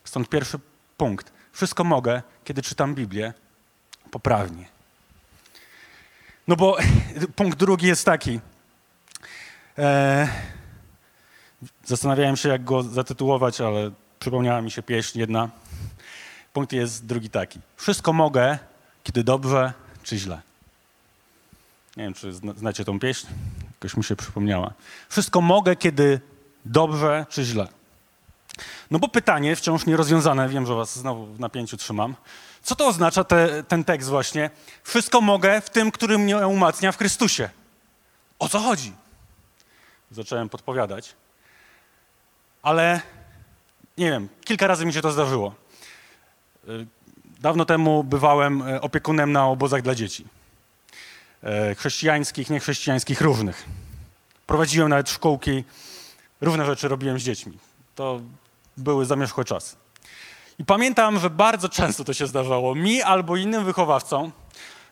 Stąd 0.03 0.29
pierwszy 0.29 0.59
punkt. 0.97 1.31
Wszystko 1.51 1.83
mogę, 1.83 2.21
kiedy 2.43 2.61
czytam 2.61 2.95
Biblię 2.95 3.33
poprawnie. 4.11 4.65
No 6.47 6.55
bo 6.55 6.77
punkt 7.35 7.59
drugi 7.59 7.87
jest 7.87 8.05
taki. 8.05 8.39
E, 9.77 10.27
zastanawiałem 11.85 12.37
się, 12.37 12.49
jak 12.49 12.63
go 12.63 12.83
zatytułować, 12.83 13.61
ale 13.61 13.91
przypomniała 14.25 14.61
mi 14.61 14.71
się 14.71 14.83
pieśń 14.83 15.19
jedna. 15.19 15.49
Punkt 16.53 16.71
jest 16.71 17.05
drugi 17.05 17.29
taki. 17.29 17.59
Wszystko 17.77 18.13
mogę, 18.13 18.57
kiedy 19.03 19.23
dobrze 19.23 19.73
czy 20.03 20.17
źle. 20.17 20.41
Nie 21.97 22.03
wiem, 22.03 22.13
czy 22.13 22.33
znacie 22.33 22.85
tą 22.85 22.99
pieśń? 22.99 23.27
Jakoś 23.73 23.97
mi 23.97 24.03
się 24.03 24.15
przypomniała. 24.15 24.73
Wszystko 25.09 25.41
mogę, 25.41 25.75
kiedy 25.75 26.19
dobrze 26.65 27.25
czy 27.29 27.43
źle. 27.43 27.67
No 28.91 28.99
bo 28.99 29.07
pytanie 29.07 29.55
wciąż 29.55 29.85
nierozwiązane, 29.85 30.49
wiem, 30.49 30.65
że 30.65 30.75
was 30.75 30.99
znowu 30.99 31.25
w 31.25 31.39
napięciu 31.39 31.77
trzymam. 31.77 32.15
Co 32.63 32.75
to 32.75 32.87
oznacza 32.87 33.23
te, 33.23 33.63
ten 33.63 33.83
tekst 33.83 34.09
właśnie? 34.09 34.49
Wszystko 34.83 35.21
mogę 35.21 35.61
w 35.61 35.69
tym, 35.69 35.91
który 35.91 36.17
mnie 36.17 36.47
umacnia 36.47 36.91
w 36.91 36.97
Chrystusie. 36.97 37.49
O 38.39 38.49
co 38.49 38.59
chodzi? 38.59 38.93
Zacząłem 40.11 40.49
podpowiadać. 40.49 41.15
Ale 42.61 43.01
nie 43.97 44.11
wiem, 44.11 44.29
kilka 44.45 44.67
razy 44.67 44.85
mi 44.85 44.93
się 44.93 45.01
to 45.01 45.11
zdarzyło. 45.11 45.55
Y, 46.69 46.87
dawno 47.39 47.65
temu 47.65 48.03
bywałem 48.03 48.61
e, 48.61 48.81
opiekunem 48.81 49.31
na 49.31 49.47
obozach 49.47 49.81
dla 49.81 49.95
dzieci. 49.95 50.25
E, 51.43 51.75
chrześcijańskich, 51.75 52.49
niechrześcijańskich, 52.49 53.21
różnych. 53.21 53.65
Prowadziłem 54.47 54.89
nawet 54.89 55.09
szkółki, 55.09 55.63
różne 56.41 56.65
rzeczy 56.65 56.87
robiłem 56.87 57.19
z 57.19 57.23
dziećmi. 57.23 57.57
To 57.95 58.21
były 58.77 59.05
zamierzchłe 59.05 59.45
czasy. 59.45 59.75
I 60.59 60.65
pamiętam, 60.65 61.19
że 61.19 61.29
bardzo 61.29 61.69
często 61.69 62.03
to 62.03 62.13
się 62.13 62.27
zdarzało 62.27 62.75
mi 62.75 63.01
albo 63.01 63.37
innym 63.37 63.65
wychowawcom, 63.65 64.31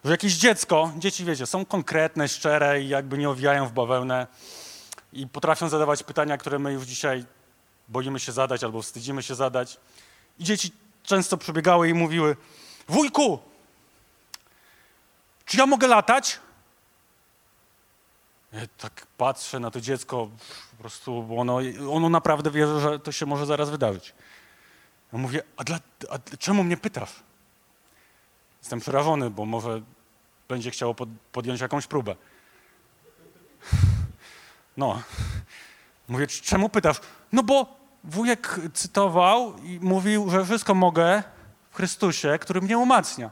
że 0.05 0.11
jakieś 0.11 0.33
dziecko, 0.33 0.91
dzieci 0.97 1.25
wiecie, 1.25 1.45
są 1.45 1.65
konkretne, 1.65 2.27
szczere 2.27 2.81
i 2.81 2.89
jakby 2.89 3.17
nie 3.17 3.29
owijają 3.29 3.67
w 3.67 3.71
bawełnę 3.71 4.27
i 5.13 5.27
potrafią 5.27 5.69
zadawać 5.69 6.03
pytania, 6.03 6.37
które 6.37 6.59
my 6.59 6.73
już 6.73 6.85
dzisiaj 6.85 7.25
boimy 7.93 8.19
się 8.19 8.31
zadać 8.31 8.63
albo 8.63 8.81
wstydzimy 8.81 9.23
się 9.23 9.35
zadać. 9.35 9.77
I 10.39 10.43
dzieci 10.43 10.71
często 11.03 11.37
przebiegały 11.37 11.89
i 11.89 11.93
mówiły: 11.93 12.35
Wujku, 12.87 13.39
czy 15.45 15.57
ja 15.57 15.65
mogę 15.65 15.87
latać? 15.87 16.39
Ja 18.53 18.59
tak 18.77 19.07
patrzę 19.17 19.59
na 19.59 19.71
to 19.71 19.81
dziecko, 19.81 20.29
po 20.71 20.77
prostu, 20.77 21.27
ono, 21.37 21.59
ono 21.91 22.09
naprawdę 22.09 22.51
wierzy, 22.51 22.79
że 22.79 22.99
to 22.99 23.11
się 23.11 23.25
może 23.25 23.45
zaraz 23.45 23.69
wydarzyć. 23.69 24.13
Ja 25.13 25.19
mówię, 25.19 25.43
a, 25.57 25.63
dla, 25.63 25.79
a 26.09 26.37
czemu 26.37 26.63
mnie 26.63 26.77
pytasz? 26.77 27.13
Jestem 28.61 28.79
przerażony, 28.79 29.29
bo 29.29 29.45
może 29.45 29.81
będzie 30.47 30.71
chciało 30.71 30.93
pod, 30.93 31.09
podjąć 31.31 31.61
jakąś 31.61 31.87
próbę. 31.87 32.15
No. 34.77 35.01
Mówię, 36.07 36.27
czemu 36.27 36.69
pytasz? 36.69 36.97
No 37.31 37.43
bo 37.43 37.82
wujek 38.03 38.59
cytował 38.73 39.57
i 39.57 39.79
mówił, 39.79 40.29
że 40.29 40.45
wszystko 40.45 40.75
mogę 40.75 41.23
w 41.71 41.75
Chrystusie, 41.75 42.37
który 42.41 42.61
mnie 42.61 42.77
umacnia. 42.77 43.29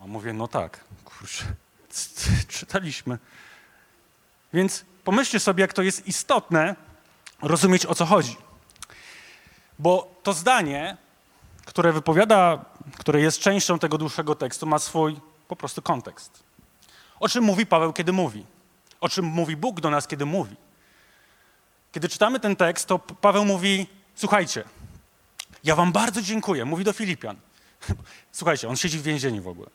A 0.00 0.06
mówię, 0.06 0.32
no 0.32 0.48
tak, 0.48 0.84
kurczę, 1.04 1.44
czytaliśmy. 2.48 3.18
Więc 4.52 4.84
pomyślcie 5.04 5.40
sobie, 5.40 5.60
jak 5.60 5.72
to 5.72 5.82
jest 5.82 6.06
istotne 6.06 6.76
rozumieć, 7.42 7.86
o 7.86 7.94
co 7.94 8.06
chodzi. 8.06 8.36
Bo 9.78 10.14
to 10.22 10.32
zdanie, 10.32 10.96
które 11.64 11.92
wypowiada, 11.92 12.64
które 12.98 13.20
jest 13.20 13.38
częścią 13.38 13.78
tego 13.78 13.98
dłuższego 13.98 14.34
tekstu, 14.34 14.66
ma 14.66 14.78
swój 14.78 15.20
po 15.48 15.56
prostu 15.56 15.82
kontekst. 15.82 16.42
O 17.20 17.28
czym 17.28 17.44
mówi 17.44 17.66
Paweł, 17.66 17.92
kiedy 17.92 18.12
mówi? 18.12 18.46
O 19.00 19.08
czym 19.08 19.24
mówi 19.24 19.56
Bóg 19.56 19.80
do 19.80 19.90
nas, 19.90 20.06
kiedy 20.06 20.26
mówi? 20.26 20.56
Kiedy 21.96 22.08
czytamy 22.08 22.40
ten 22.40 22.56
tekst, 22.56 22.86
to 22.86 22.98
Paweł 22.98 23.44
mówi: 23.44 23.86
Słuchajcie, 24.14 24.64
ja 25.64 25.76
Wam 25.76 25.92
bardzo 25.92 26.22
dziękuję. 26.22 26.64
Mówi 26.64 26.84
do 26.84 26.92
Filipian. 26.92 27.36
Słuchajcie, 28.32 28.68
on 28.68 28.76
siedzi 28.76 28.98
w 28.98 29.02
więzieniu 29.02 29.42
w 29.42 29.48
ogóle. 29.48 29.68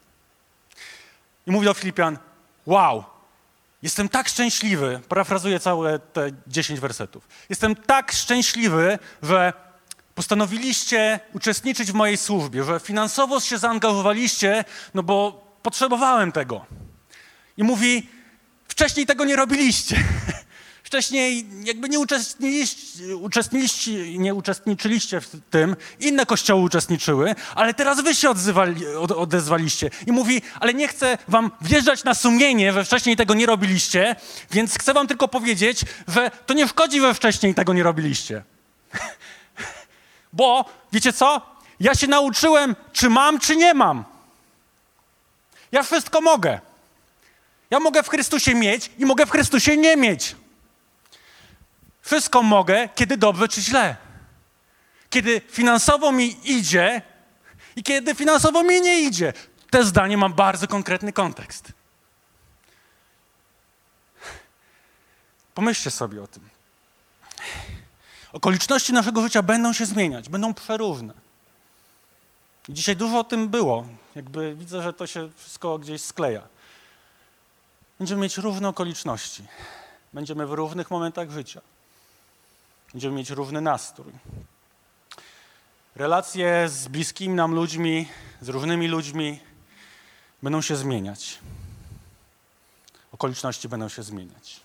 I 1.47 1.51
mówi 1.51 1.65
do 1.65 1.73
Filipian: 1.73 2.17
Wow, 2.65 3.03
jestem 3.81 4.09
tak 4.09 4.29
szczęśliwy. 4.29 4.99
Parafrazuję 5.09 5.59
całe 5.59 5.99
te 5.99 6.29
10 6.47 6.79
wersetów. 6.79 7.27
Jestem 7.49 7.75
tak 7.75 8.11
szczęśliwy, 8.11 8.99
że 9.21 9.53
postanowiliście 10.15 11.19
uczestniczyć 11.33 11.91
w 11.91 11.95
mojej 11.95 12.17
służbie, 12.17 12.63
że 12.63 12.79
finansowo 12.79 13.39
się 13.39 13.57
zaangażowaliście, 13.57 14.65
no 14.93 15.03
bo 15.03 15.45
potrzebowałem 15.61 16.31
tego. 16.31 16.65
I 17.57 17.63
mówi: 17.63 18.09
Wcześniej 18.67 19.05
tego 19.05 19.25
nie 19.25 19.35
robiliście. 19.35 20.03
Wcześniej 20.91 21.45
jakby 21.63 21.89
nie 21.89 21.99
uczestniczyliście, 21.99 24.17
nie 24.17 24.35
uczestniczyliście 24.35 25.21
w 25.21 25.29
tym, 25.49 25.75
inne 25.99 26.25
kościoły 26.25 26.61
uczestniczyły, 26.61 27.35
ale 27.55 27.73
teraz 27.73 28.01
wy 28.01 28.15
się 28.15 28.29
odzywali, 28.29 28.87
od, 28.87 29.11
odezwaliście. 29.11 29.89
I 30.07 30.11
mówi, 30.11 30.41
ale 30.59 30.73
nie 30.73 30.87
chcę 30.87 31.17
wam 31.27 31.51
wjeżdżać 31.61 32.03
na 32.03 32.13
sumienie, 32.13 32.73
że 32.73 32.85
wcześniej 32.85 33.15
tego 33.15 33.33
nie 33.33 33.45
robiliście, 33.45 34.15
więc 34.51 34.77
chcę 34.79 34.93
wam 34.93 35.07
tylko 35.07 35.27
powiedzieć, 35.27 35.81
że 36.07 36.31
to 36.45 36.53
nie 36.53 36.67
szkodzi, 36.67 37.01
że 37.01 37.13
wcześniej 37.13 37.55
tego 37.55 37.73
nie 37.73 37.83
robiliście. 37.83 38.43
Bo, 40.33 40.65
wiecie 40.91 41.13
co? 41.13 41.41
Ja 41.79 41.95
się 41.95 42.07
nauczyłem, 42.07 42.75
czy 42.93 43.09
mam, 43.09 43.39
czy 43.39 43.55
nie 43.55 43.73
mam. 43.73 44.03
Ja 45.71 45.83
wszystko 45.83 46.21
mogę. 46.21 46.59
Ja 47.69 47.79
mogę 47.79 48.03
w 48.03 48.09
Chrystusie 48.09 48.55
mieć 48.55 48.91
i 48.97 49.05
mogę 49.05 49.25
w 49.25 49.31
Chrystusie 49.31 49.77
nie 49.77 49.97
mieć. 49.97 50.40
Wszystko 52.01 52.43
mogę, 52.43 52.89
kiedy 52.95 53.17
dobrze 53.17 53.47
czy 53.47 53.61
źle. 53.61 53.95
Kiedy 55.09 55.41
finansowo 55.47 56.11
mi 56.11 56.51
idzie 56.51 57.01
i 57.75 57.83
kiedy 57.83 58.15
finansowo 58.15 58.63
mi 58.63 58.81
nie 58.81 59.01
idzie. 59.01 59.33
Te 59.69 59.83
zdanie 59.83 60.17
ma 60.17 60.29
bardzo 60.29 60.67
konkretny 60.67 61.13
kontekst. 61.13 61.71
Pomyślcie 65.53 65.91
sobie 65.91 66.23
o 66.23 66.27
tym. 66.27 66.49
Okoliczności 68.33 68.93
naszego 68.93 69.21
życia 69.21 69.43
będą 69.43 69.73
się 69.73 69.85
zmieniać, 69.85 70.29
będą 70.29 70.53
przeróżne. 70.53 71.13
Dzisiaj 72.69 72.95
dużo 72.95 73.19
o 73.19 73.23
tym 73.23 73.49
było. 73.49 73.85
Jakby 74.15 74.55
widzę, 74.55 74.81
że 74.81 74.93
to 74.93 75.07
się 75.07 75.29
wszystko 75.37 75.79
gdzieś 75.79 76.01
skleja. 76.01 76.41
Będziemy 77.99 78.21
mieć 78.21 78.37
różne 78.37 78.69
okoliczności. 78.69 79.43
Będziemy 80.13 80.47
w 80.47 80.51
różnych 80.51 80.91
momentach 80.91 81.31
życia. 81.31 81.61
Będziemy 82.93 83.15
mieć 83.15 83.29
równy 83.29 83.61
nastrój. 83.61 84.13
Relacje 85.95 86.69
z 86.69 86.87
bliskimi 86.87 87.35
nam 87.35 87.55
ludźmi, 87.55 88.07
z 88.41 88.49
różnymi 88.49 88.87
ludźmi 88.87 89.39
będą 90.43 90.61
się 90.61 90.75
zmieniać. 90.75 91.39
Okoliczności 93.11 93.69
będą 93.69 93.89
się 93.89 94.03
zmieniać. 94.03 94.59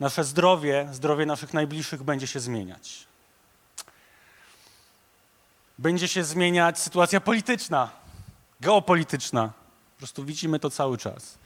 Nasze 0.00 0.24
zdrowie, 0.24 0.88
zdrowie 0.92 1.26
naszych 1.26 1.54
najbliższych 1.54 2.02
będzie 2.02 2.26
się 2.26 2.40
zmieniać. 2.40 3.06
Będzie 5.78 6.08
się 6.08 6.24
zmieniać 6.24 6.78
sytuacja 6.78 7.20
polityczna, 7.20 7.90
geopolityczna. 8.60 9.52
Po 9.94 9.98
prostu 9.98 10.24
widzimy 10.24 10.58
to 10.58 10.70
cały 10.70 10.98
czas. 10.98 11.38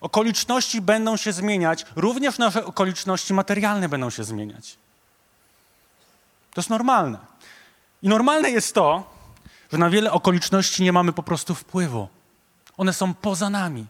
Okoliczności 0.00 0.80
będą 0.80 1.16
się 1.16 1.32
zmieniać, 1.32 1.86
również 1.96 2.38
nasze 2.38 2.64
okoliczności 2.64 3.34
materialne 3.34 3.88
będą 3.88 4.10
się 4.10 4.24
zmieniać. 4.24 4.83
To 6.54 6.60
jest 6.60 6.70
normalne. 6.70 7.18
I 8.02 8.08
normalne 8.08 8.50
jest 8.50 8.74
to, 8.74 9.10
że 9.72 9.78
na 9.78 9.90
wiele 9.90 10.12
okoliczności 10.12 10.82
nie 10.82 10.92
mamy 10.92 11.12
po 11.12 11.22
prostu 11.22 11.54
wpływu. 11.54 12.08
One 12.76 12.92
są 12.92 13.14
poza 13.14 13.50
nami. 13.50 13.86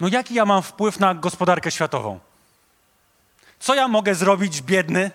No 0.00 0.08
jaki 0.08 0.34
ja 0.34 0.44
mam 0.44 0.62
wpływ 0.62 1.00
na 1.00 1.14
gospodarkę 1.14 1.70
światową? 1.70 2.20
Co 3.58 3.74
ja 3.74 3.88
mogę 3.88 4.14
zrobić 4.14 4.62
biedny? 4.62 5.10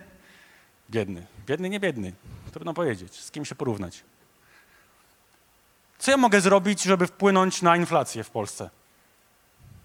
Biedny. 0.89 1.26
Biedny, 1.46 1.69
nie 1.69 1.80
biedny. 1.80 2.13
Trudno 2.52 2.74
powiedzieć. 2.74 3.19
Z 3.19 3.32
kim 3.32 3.46
się 3.46 3.56
porównać? 3.56 4.04
Co 6.00 6.12
ja 6.12 6.17
mogę 6.17 6.41
zrobić, 6.41 6.84
żeby 6.84 7.08
wpłynąć 7.08 7.62
na 7.62 7.78
inflację 7.78 8.24
w 8.24 8.30
Polsce? 8.30 8.69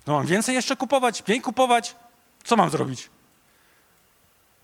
No 0.06 0.12
mam 0.12 0.26
więcej 0.26 0.54
jeszcze 0.54 0.76
kupować, 0.76 1.26
mniej 1.26 1.40
kupować? 1.40 1.96
Co 2.44 2.56
mam 2.56 2.70
zrobić? 2.70 3.10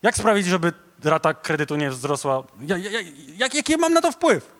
Jak 0.01 0.17
sprawić, 0.17 0.45
żeby 0.45 0.73
rata 1.03 1.33
kredytu 1.33 1.75
nie 1.75 1.89
wzrosła? 1.89 2.43
Ja, 2.61 2.77
ja, 2.77 2.89
jak, 3.37 3.53
jaki 3.53 3.77
mam 3.77 3.93
na 3.93 4.01
to 4.01 4.11
wpływ? 4.11 4.55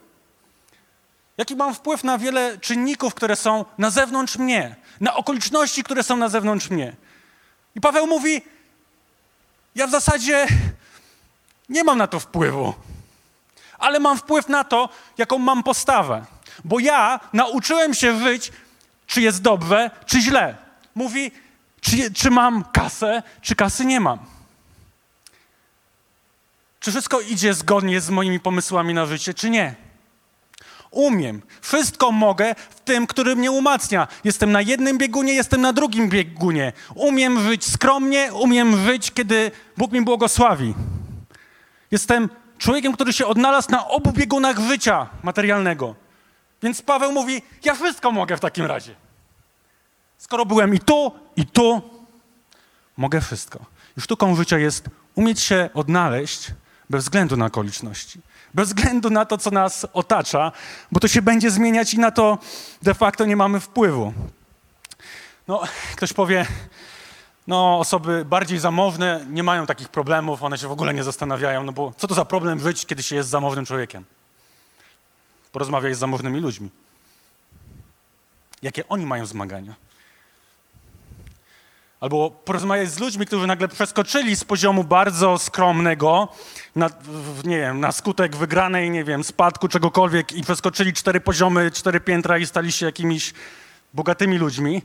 Jaki 1.37 1.55
mam 1.55 1.75
wpływ 1.75 2.03
na 2.03 2.17
wiele 2.17 2.57
czynników, 2.57 3.13
które 3.13 3.35
są 3.35 3.65
na 3.77 3.89
zewnątrz 3.89 4.37
mnie, 4.37 4.75
na 5.01 5.15
okoliczności, 5.15 5.83
które 5.83 6.03
są 6.03 6.17
na 6.17 6.29
zewnątrz 6.29 6.69
mnie? 6.69 6.95
I 7.75 7.81
Paweł 7.81 8.07
mówi: 8.07 8.41
Ja 9.75 9.87
w 9.87 9.91
zasadzie 9.91 10.47
nie 11.69 11.83
mam 11.83 11.97
na 11.97 12.07
to 12.07 12.19
wpływu, 12.19 12.73
ale 13.79 13.99
mam 13.99 14.17
wpływ 14.17 14.49
na 14.49 14.63
to, 14.63 14.89
jaką 15.17 15.37
mam 15.37 15.63
postawę. 15.63 16.25
Bo 16.63 16.79
ja 16.79 17.19
nauczyłem 17.33 17.93
się 17.93 18.19
żyć, 18.19 18.51
czy 19.07 19.21
jest 19.21 19.41
dobrze, 19.41 19.91
czy 20.05 20.21
źle. 20.21 20.55
Mówi, 20.95 21.31
czy, 21.81 22.13
czy 22.13 22.31
mam 22.31 22.63
kasę, 22.63 23.23
czy 23.41 23.55
kasy 23.55 23.85
nie 23.85 23.99
mam. 23.99 24.19
Czy 26.85 26.91
wszystko 26.91 27.21
idzie 27.21 27.53
zgodnie 27.53 28.01
z 28.01 28.09
moimi 28.09 28.39
pomysłami 28.39 28.93
na 28.93 29.05
życie, 29.05 29.33
czy 29.33 29.49
nie? 29.49 29.75
Umiem. 30.91 31.41
Wszystko 31.61 32.11
mogę 32.11 32.55
w 32.69 32.79
tym, 32.79 33.07
który 33.07 33.35
mnie 33.35 33.51
umacnia. 33.51 34.07
Jestem 34.23 34.51
na 34.51 34.61
jednym 34.61 34.97
biegunie, 34.97 35.33
jestem 35.33 35.61
na 35.61 35.73
drugim 35.73 36.09
biegunie. 36.09 36.73
Umiem 36.95 37.39
żyć 37.39 37.65
skromnie, 37.65 38.33
umiem 38.33 38.85
żyć, 38.85 39.11
kiedy 39.11 39.51
Bóg 39.77 39.91
mi 39.91 40.01
błogosławi. 40.01 40.73
Jestem 41.91 42.29
człowiekiem, 42.57 42.93
który 42.93 43.13
się 43.13 43.25
odnalazł 43.25 43.71
na 43.71 43.87
obu 43.87 44.11
biegunach 44.11 44.59
życia 44.59 45.09
materialnego. 45.23 45.95
Więc 46.63 46.81
Paweł 46.81 47.11
mówi: 47.11 47.41
Ja 47.63 47.75
wszystko 47.75 48.11
mogę 48.11 48.37
w 48.37 48.39
takim 48.39 48.65
razie. 48.65 48.95
Skoro 50.17 50.45
byłem 50.45 50.75
i 50.75 50.79
tu, 50.79 51.11
i 51.35 51.45
tu, 51.45 51.81
mogę 52.97 53.21
wszystko. 53.21 53.59
I 53.97 54.01
sztuką 54.01 54.35
życia 54.35 54.57
jest 54.57 54.85
umieć 55.15 55.39
się 55.39 55.69
odnaleźć 55.73 56.51
bez 56.89 57.03
względu 57.03 57.37
na 57.37 57.45
okoliczności, 57.45 58.19
bez 58.53 58.67
względu 58.67 59.09
na 59.09 59.25
to, 59.25 59.37
co 59.37 59.51
nas 59.51 59.87
otacza, 59.93 60.51
bo 60.91 60.99
to 60.99 61.07
się 61.07 61.21
będzie 61.21 61.51
zmieniać 61.51 61.93
i 61.93 61.99
na 61.99 62.11
to 62.11 62.37
de 62.81 62.93
facto 62.93 63.25
nie 63.25 63.35
mamy 63.35 63.59
wpływu. 63.59 64.13
No, 65.47 65.63
ktoś 65.95 66.13
powie, 66.13 66.45
no, 67.47 67.79
osoby 67.79 68.25
bardziej 68.25 68.59
zamożne 68.59 69.25
nie 69.29 69.43
mają 69.43 69.65
takich 69.65 69.89
problemów, 69.89 70.43
one 70.43 70.57
się 70.57 70.67
w 70.67 70.71
ogóle 70.71 70.93
nie 70.93 71.03
zastanawiają, 71.03 71.63
no 71.63 71.71
bo 71.71 71.93
co 71.97 72.07
to 72.07 72.15
za 72.15 72.25
problem 72.25 72.59
żyć, 72.59 72.85
kiedy 72.85 73.03
się 73.03 73.15
jest 73.15 73.29
zamożnym 73.29 73.65
człowiekiem? 73.65 74.05
Porozmawiaj 75.51 75.95
z 75.95 75.97
zamożnymi 75.97 76.39
ludźmi. 76.39 76.69
Jakie 78.61 78.87
oni 78.87 79.05
mają 79.05 79.25
zmagania? 79.25 79.75
Albo 82.05 82.31
porozmawiać 82.31 82.91
z 82.91 82.99
ludźmi, 82.99 83.25
którzy 83.25 83.47
nagle 83.47 83.67
przeskoczyli 83.67 84.35
z 84.35 84.43
poziomu 84.43 84.83
bardzo 84.83 85.37
skromnego, 85.37 86.27
na, 86.75 86.89
nie 87.43 87.57
wiem, 87.57 87.79
na 87.79 87.91
skutek 87.91 88.35
wygranej, 88.35 88.89
nie 88.89 89.03
wiem, 89.03 89.23
spadku 89.23 89.67
czegokolwiek 89.67 90.33
i 90.33 90.43
przeskoczyli 90.43 90.93
cztery 90.93 91.21
poziomy, 91.21 91.71
cztery 91.71 91.99
piętra 91.99 92.37
i 92.37 92.45
stali 92.45 92.71
się 92.71 92.85
jakimiś 92.85 93.33
bogatymi 93.93 94.37
ludźmi. 94.37 94.81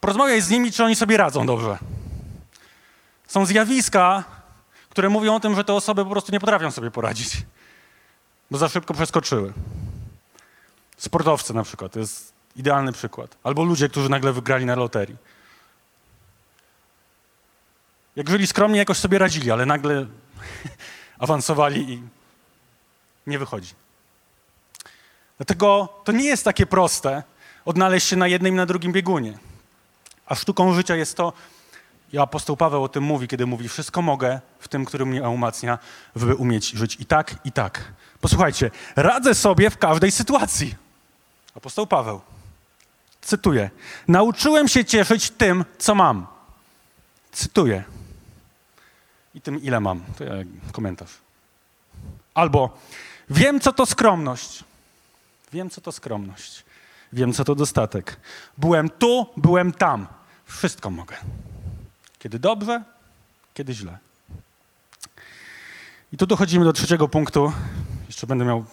Porozmawiaj 0.00 0.40
z 0.40 0.50
nimi, 0.50 0.72
czy 0.72 0.84
oni 0.84 0.96
sobie 0.96 1.16
radzą 1.16 1.46
dobrze. 1.46 1.78
Są 3.26 3.46
zjawiska, 3.46 4.24
które 4.90 5.08
mówią 5.08 5.34
o 5.34 5.40
tym, 5.40 5.54
że 5.54 5.64
te 5.64 5.74
osoby 5.74 6.04
po 6.04 6.10
prostu 6.10 6.32
nie 6.32 6.40
potrafią 6.40 6.70
sobie 6.70 6.90
poradzić, 6.90 7.36
bo 8.50 8.58
za 8.58 8.68
szybko 8.68 8.94
przeskoczyły. 8.94 9.52
Sportowcy 10.96 11.54
na 11.54 11.62
przykład, 11.62 11.92
to 11.92 11.98
jest 11.98 12.32
idealny 12.56 12.92
przykład. 12.92 13.36
Albo 13.44 13.64
ludzie, 13.64 13.88
którzy 13.88 14.08
nagle 14.08 14.32
wygrali 14.32 14.66
na 14.66 14.76
loterii. 14.76 15.16
Jak 18.18 18.30
żyli 18.30 18.46
skromnie, 18.46 18.78
jakoś 18.78 18.98
sobie 18.98 19.18
radzili, 19.18 19.50
ale 19.50 19.66
nagle 19.66 20.06
awansowali 21.18 21.92
i 21.92 22.02
nie 23.26 23.38
wychodzi. 23.38 23.74
Dlatego 25.36 25.88
to 26.04 26.12
nie 26.12 26.24
jest 26.24 26.44
takie 26.44 26.66
proste 26.66 27.22
odnaleźć 27.64 28.08
się 28.08 28.16
na 28.16 28.28
jednym 28.28 28.54
i 28.54 28.56
na 28.56 28.66
drugim 28.66 28.92
biegunie. 28.92 29.38
A 30.26 30.34
sztuką 30.34 30.74
życia 30.74 30.96
jest 30.96 31.16
to, 31.16 31.32
i 32.12 32.18
apostoł 32.18 32.56
Paweł 32.56 32.84
o 32.84 32.88
tym 32.88 33.04
mówi, 33.04 33.28
kiedy 33.28 33.46
mówi, 33.46 33.68
wszystko 33.68 34.02
mogę 34.02 34.40
w 34.58 34.68
tym, 34.68 34.84
który 34.84 35.06
mnie 35.06 35.28
umacnia, 35.28 35.78
by 36.16 36.34
umieć 36.34 36.70
żyć 36.70 36.96
i 37.00 37.06
tak, 37.06 37.34
i 37.44 37.52
tak. 37.52 37.92
Posłuchajcie, 38.20 38.70
radzę 38.96 39.34
sobie 39.34 39.70
w 39.70 39.78
każdej 39.78 40.12
sytuacji. 40.12 40.74
Apostoł 41.54 41.86
Paweł, 41.86 42.20
cytuję, 43.20 43.70
nauczyłem 44.08 44.68
się 44.68 44.84
cieszyć 44.84 45.30
tym, 45.30 45.64
co 45.78 45.94
mam. 45.94 46.26
Cytuję 47.32 47.84
i 49.38 49.40
tym, 49.40 49.62
ile 49.62 49.80
mam. 49.80 50.00
To 50.18 50.24
ja 50.24 50.32
komentarz. 50.72 51.10
Albo 52.34 52.78
wiem, 53.30 53.60
co 53.60 53.72
to 53.72 53.86
skromność. 53.86 54.64
Wiem, 55.52 55.70
co 55.70 55.80
to 55.80 55.92
skromność. 55.92 56.64
Wiem, 57.12 57.32
co 57.32 57.44
to 57.44 57.54
dostatek. 57.54 58.20
Byłem 58.58 58.90
tu, 58.90 59.26
byłem 59.36 59.72
tam. 59.72 60.06
Wszystko 60.46 60.90
mogę. 60.90 61.16
Kiedy 62.18 62.38
dobrze, 62.38 62.84
kiedy 63.54 63.74
źle. 63.74 63.98
I 66.12 66.16
tu 66.16 66.26
dochodzimy 66.26 66.64
do 66.64 66.72
trzeciego 66.72 67.08
punktu. 67.08 67.52
Jeszcze 68.06 68.26
będę 68.26 68.44
miał 68.44 68.64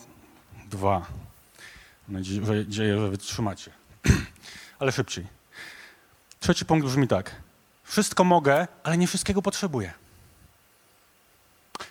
dwa. 0.69 1.05
Mam 2.07 2.21
nadzieję, 2.49 2.99
że 2.99 3.09
wytrzymacie. 3.09 3.71
Ale 4.79 4.91
szybciej. 4.91 5.25
Trzeci 6.39 6.65
punkt 6.65 6.87
brzmi 6.87 7.07
tak. 7.07 7.35
Wszystko 7.83 8.23
mogę, 8.23 8.67
ale 8.83 8.97
nie 8.97 9.07
wszystkiego 9.07 9.41
potrzebuję. 9.41 10.04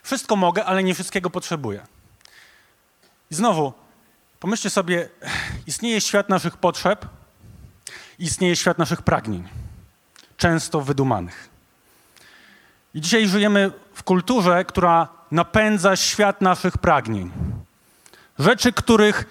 Wszystko 0.04 0.36
mogę, 0.36 0.64
ale 0.64 0.84
nie 0.84 0.94
wszystkiego 0.94 1.30
potrzebuję. 1.30 1.86
I 3.30 3.34
znowu, 3.34 3.72
pomyślcie 4.40 4.70
sobie, 4.70 5.08
istnieje 5.66 6.00
świat 6.00 6.28
naszych 6.28 6.56
potrzeb, 6.56 7.06
istnieje 8.18 8.56
świat 8.56 8.78
naszych 8.78 9.02
pragnień, 9.02 9.48
często 10.36 10.80
wydumanych. 10.80 11.48
I 12.94 13.00
dzisiaj 13.00 13.28
żyjemy 13.28 13.70
w 13.94 14.02
kulturze, 14.02 14.64
która 14.64 15.08
napędza 15.30 15.96
świat 15.96 16.40
naszych 16.40 16.78
pragnień. 16.78 17.32
Rzeczy, 18.38 18.72
których 18.72 19.24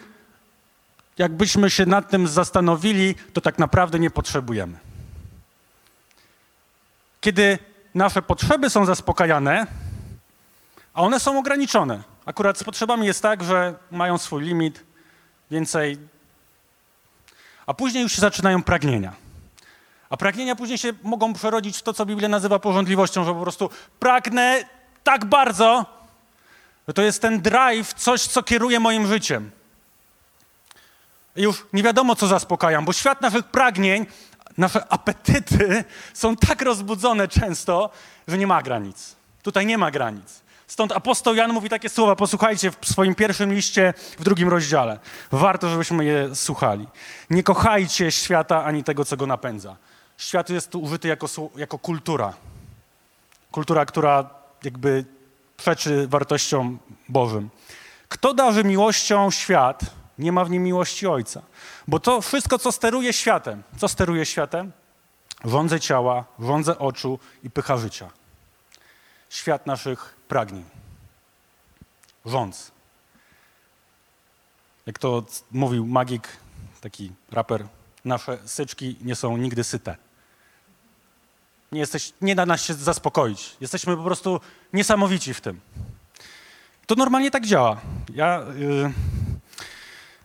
jakbyśmy 1.18 1.70
się 1.70 1.86
nad 1.86 2.10
tym 2.10 2.28
zastanowili, 2.28 3.16
to 3.34 3.42
tak 3.42 3.60
naprawdę 3.60 4.00
nie 4.00 4.10
potrzebujemy. 4.10 4.78
Kiedy 7.22 7.60
nasze 7.96 8.22
potrzeby 8.22 8.70
są 8.70 8.86
zaspokajane, 8.86 9.68
a 10.94 11.02
one 11.02 11.20
są 11.20 11.40
ograniczone. 11.40 12.04
Akurat 12.26 12.58
z 12.58 12.64
potrzebami 12.64 13.08
jest 13.08 13.22
tak, 13.22 13.44
że 13.44 13.76
mają 13.92 14.18
swój 14.18 14.44
limit, 14.44 14.84
więcej. 15.52 15.98
A 17.66 17.74
później 17.74 18.04
już 18.04 18.12
się 18.12 18.22
zaczynają 18.22 18.64
pragnienia. 18.64 19.14
A 20.10 20.18
pragnienia 20.18 20.56
później 20.56 20.78
się 20.78 20.94
mogą 21.04 21.34
przerodzić 21.34 21.78
w 21.78 21.82
to, 21.82 21.94
co 21.94 22.06
Biblia 22.06 22.30
nazywa 22.30 22.60
porządliwością, 22.60 23.26
że 23.26 23.34
po 23.34 23.42
prostu 23.42 23.70
pragnę 24.00 24.66
tak 25.04 25.26
bardzo, 25.26 25.86
że 26.88 26.94
to 26.94 27.02
jest 27.02 27.22
ten 27.22 27.42
drive, 27.42 27.94
coś, 27.94 28.22
co 28.22 28.44
kieruje 28.44 28.80
moim 28.80 29.08
życiem. 29.08 29.52
I 31.36 31.42
już 31.42 31.66
nie 31.74 31.84
wiadomo, 31.84 32.16
co 32.16 32.28
zaspokajam, 32.28 32.86
bo 32.86 32.94
świat 32.94 33.22
naszych 33.22 33.46
pragnień, 33.46 34.06
nasze 34.58 34.92
apetyty 34.92 35.84
są 36.14 36.36
tak 36.36 36.62
rozbudzone 36.62 37.28
często, 37.28 37.90
że 38.28 38.38
nie 38.38 38.48
ma 38.48 38.62
granic. 38.62 39.16
Tutaj 39.44 39.66
nie 39.66 39.78
ma 39.78 39.92
granic. 39.92 40.42
Stąd 40.68 40.92
apostoł 40.92 41.36
Jan 41.36 41.54
mówi 41.54 41.70
takie 41.70 41.90
słowa, 41.90 42.16
posłuchajcie 42.16 42.72
w 42.72 42.86
swoim 42.86 43.16
pierwszym 43.16 43.54
liście, 43.54 43.94
w 44.20 44.24
drugim 44.24 44.50
rozdziale. 44.50 45.00
Warto, 45.32 45.70
żebyśmy 45.70 46.06
je 46.06 46.36
słuchali. 46.36 46.88
Nie 47.30 47.44
kochajcie 47.44 48.12
świata 48.12 48.64
ani 48.64 48.84
tego, 48.84 49.06
co 49.06 49.18
go 49.18 49.28
napędza. 49.28 49.76
Świat 50.18 50.50
jest 50.50 50.70
tu 50.70 50.82
użyty 50.82 51.08
jako, 51.08 51.28
jako 51.56 51.80
kultura. 51.80 52.34
Kultura, 53.52 53.86
która 53.86 54.30
jakby 54.64 55.06
przeczy 55.58 56.08
wartościom 56.08 56.80
Bożym. 57.10 57.50
Kto 58.10 58.34
darzy 58.34 58.64
miłością 58.64 59.32
świat, 59.32 59.82
nie 60.18 60.32
ma 60.32 60.46
w 60.46 60.50
nim 60.50 60.64
miłości 60.64 61.08
Ojca. 61.08 61.42
Bo 61.88 62.00
to 62.00 62.22
wszystko, 62.22 62.60
co 62.60 62.72
steruje 62.72 63.14
światem, 63.14 63.64
co 63.78 63.88
steruje 63.88 64.26
światem? 64.26 64.72
Rządze 65.46 65.80
ciała, 65.80 66.26
rządze 66.40 66.80
oczu 66.80 67.20
i 67.44 67.50
pycha 67.50 67.78
życia. 67.78 68.10
Świat 69.34 69.68
naszych 69.68 70.16
pragnień. 70.28 70.64
Rządz. 72.26 72.72
Jak 74.86 75.00
to 75.00 75.24
mówił 75.52 75.88
magik, 75.88 76.28
taki 76.82 77.12
raper, 77.32 77.68
nasze 78.06 78.38
syczki 78.46 78.96
nie 79.02 79.16
są 79.16 79.38
nigdy 79.38 79.64
syte. 79.64 79.98
Nie, 81.72 81.80
jesteś, 81.80 82.14
nie 82.22 82.36
da 82.36 82.46
nas 82.46 82.64
się 82.64 82.74
zaspokoić. 82.74 83.58
Jesteśmy 83.62 83.98
po 83.98 84.04
prostu 84.04 84.40
niesamowici 84.74 85.34
w 85.34 85.42
tym. 85.42 85.62
To 86.86 86.96
normalnie 86.96 87.32
tak 87.32 87.46
działa. 87.46 87.82
Ja, 88.14 88.44
yy, 88.58 88.94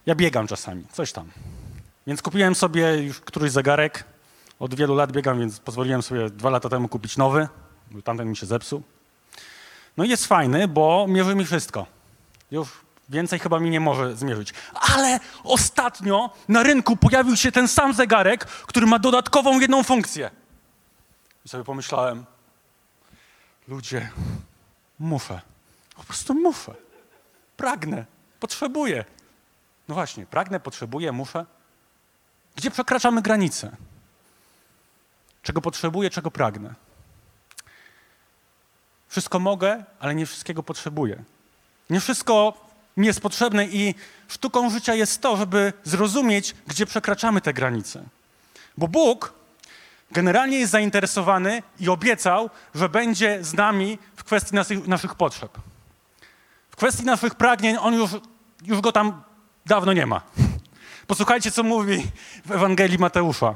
ja 0.06 0.14
biegam 0.14 0.46
czasami, 0.46 0.84
coś 0.92 1.12
tam. 1.12 1.30
Więc 2.06 2.22
kupiłem 2.22 2.54
sobie 2.54 3.02
już 3.02 3.20
któryś 3.20 3.52
zegarek. 3.52 4.04
Od 4.58 4.74
wielu 4.74 4.94
lat 4.94 5.12
biegam, 5.12 5.38
więc 5.38 5.60
pozwoliłem 5.60 6.02
sobie 6.02 6.30
dwa 6.30 6.50
lata 6.50 6.68
temu 6.68 6.88
kupić 6.88 7.16
nowy, 7.16 7.48
tamten 8.04 8.28
mi 8.28 8.36
się 8.36 8.46
zepsuł. 8.46 8.82
No 9.98 10.04
i 10.04 10.08
jest 10.08 10.26
fajny, 10.26 10.68
bo 10.68 11.06
mierzy 11.08 11.34
mi 11.34 11.44
wszystko. 11.44 11.86
Już 12.50 12.68
więcej 13.08 13.38
chyba 13.38 13.60
mi 13.60 13.70
nie 13.70 13.80
może 13.80 14.16
zmierzyć. 14.16 14.54
Ale 14.74 15.20
ostatnio 15.44 16.30
na 16.48 16.62
rynku 16.62 16.96
pojawił 16.96 17.36
się 17.36 17.52
ten 17.52 17.68
sam 17.68 17.94
zegarek, 17.94 18.44
który 18.44 18.86
ma 18.86 18.98
dodatkową 18.98 19.60
jedną 19.60 19.82
funkcję. 19.82 20.30
I 21.44 21.48
sobie 21.48 21.64
pomyślałem, 21.64 22.24
ludzie, 23.68 24.10
muszę. 24.98 25.40
Po 25.96 26.04
prostu 26.04 26.34
muszę. 26.34 26.74
Pragnę, 27.56 28.04
potrzebuję. 28.40 29.04
No 29.88 29.94
właśnie, 29.94 30.26
pragnę, 30.26 30.60
potrzebuję, 30.60 31.12
muszę. 31.12 31.46
Gdzie 32.56 32.70
przekraczamy 32.70 33.22
granice? 33.22 33.76
Czego 35.42 35.60
potrzebuję, 35.60 36.10
czego 36.10 36.30
pragnę? 36.30 36.74
Wszystko 39.08 39.38
mogę, 39.38 39.84
ale 40.00 40.14
nie 40.14 40.26
wszystkiego 40.26 40.62
potrzebuję. 40.62 41.24
Nie 41.90 42.00
wszystko 42.00 42.54
mi 42.96 43.06
jest 43.06 43.20
potrzebne 43.20 43.66
i 43.66 43.94
sztuką 44.28 44.70
życia 44.70 44.94
jest 44.94 45.20
to, 45.20 45.36
żeby 45.36 45.72
zrozumieć, 45.84 46.54
gdzie 46.66 46.86
przekraczamy 46.86 47.40
te 47.40 47.52
granice. 47.52 48.04
Bo 48.78 48.88
Bóg 48.88 49.32
generalnie 50.10 50.58
jest 50.58 50.72
zainteresowany 50.72 51.62
i 51.80 51.88
obiecał, 51.88 52.50
że 52.74 52.88
będzie 52.88 53.44
z 53.44 53.54
nami 53.54 53.98
w 54.16 54.24
kwestii 54.24 54.54
naszych, 54.54 54.86
naszych 54.86 55.14
potrzeb. 55.14 55.58
W 56.70 56.76
kwestii 56.76 57.04
naszych 57.04 57.34
pragnień 57.34 57.76
On 57.80 57.94
już, 57.94 58.10
już 58.64 58.80
go 58.80 58.92
tam 58.92 59.22
dawno 59.66 59.92
nie 59.92 60.06
ma. 60.06 60.20
Posłuchajcie, 61.06 61.50
co 61.50 61.62
mówi 61.62 62.06
w 62.44 62.52
Ewangelii 62.52 62.98
Mateusza. 62.98 63.54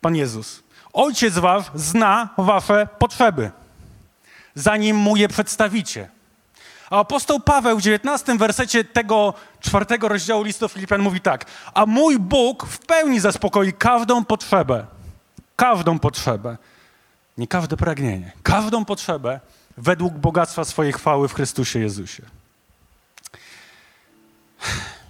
Pan 0.00 0.16
Jezus. 0.16 0.62
Ojciec 0.92 1.34
wasz 1.34 1.64
zna 1.74 2.28
wasze 2.38 2.88
potrzeby 2.98 3.50
zanim 4.56 4.96
mu 4.96 5.16
je 5.16 5.28
przedstawicie. 5.28 6.08
A 6.90 6.98
apostoł 6.98 7.40
Paweł 7.40 7.78
w 7.78 7.82
19 7.82 8.38
wersecie 8.38 8.84
tego 8.84 9.34
czwartego 9.60 10.08
rozdziału 10.08 10.42
listu 10.42 10.68
Filipian 10.68 11.00
mówi 11.00 11.20
tak. 11.20 11.44
A 11.74 11.86
mój 11.86 12.18
Bóg 12.18 12.66
w 12.66 12.78
pełni 12.78 13.20
zaspokoi 13.20 13.72
każdą 13.72 14.24
potrzebę. 14.24 14.86
Każdą 15.56 15.98
potrzebę. 15.98 16.56
Nie 17.38 17.46
każde 17.46 17.76
pragnienie. 17.76 18.32
Każdą 18.42 18.84
potrzebę 18.84 19.40
według 19.76 20.14
bogactwa 20.14 20.64
swojej 20.64 20.92
chwały 20.92 21.28
w 21.28 21.34
Chrystusie 21.34 21.78
Jezusie. 21.78 22.22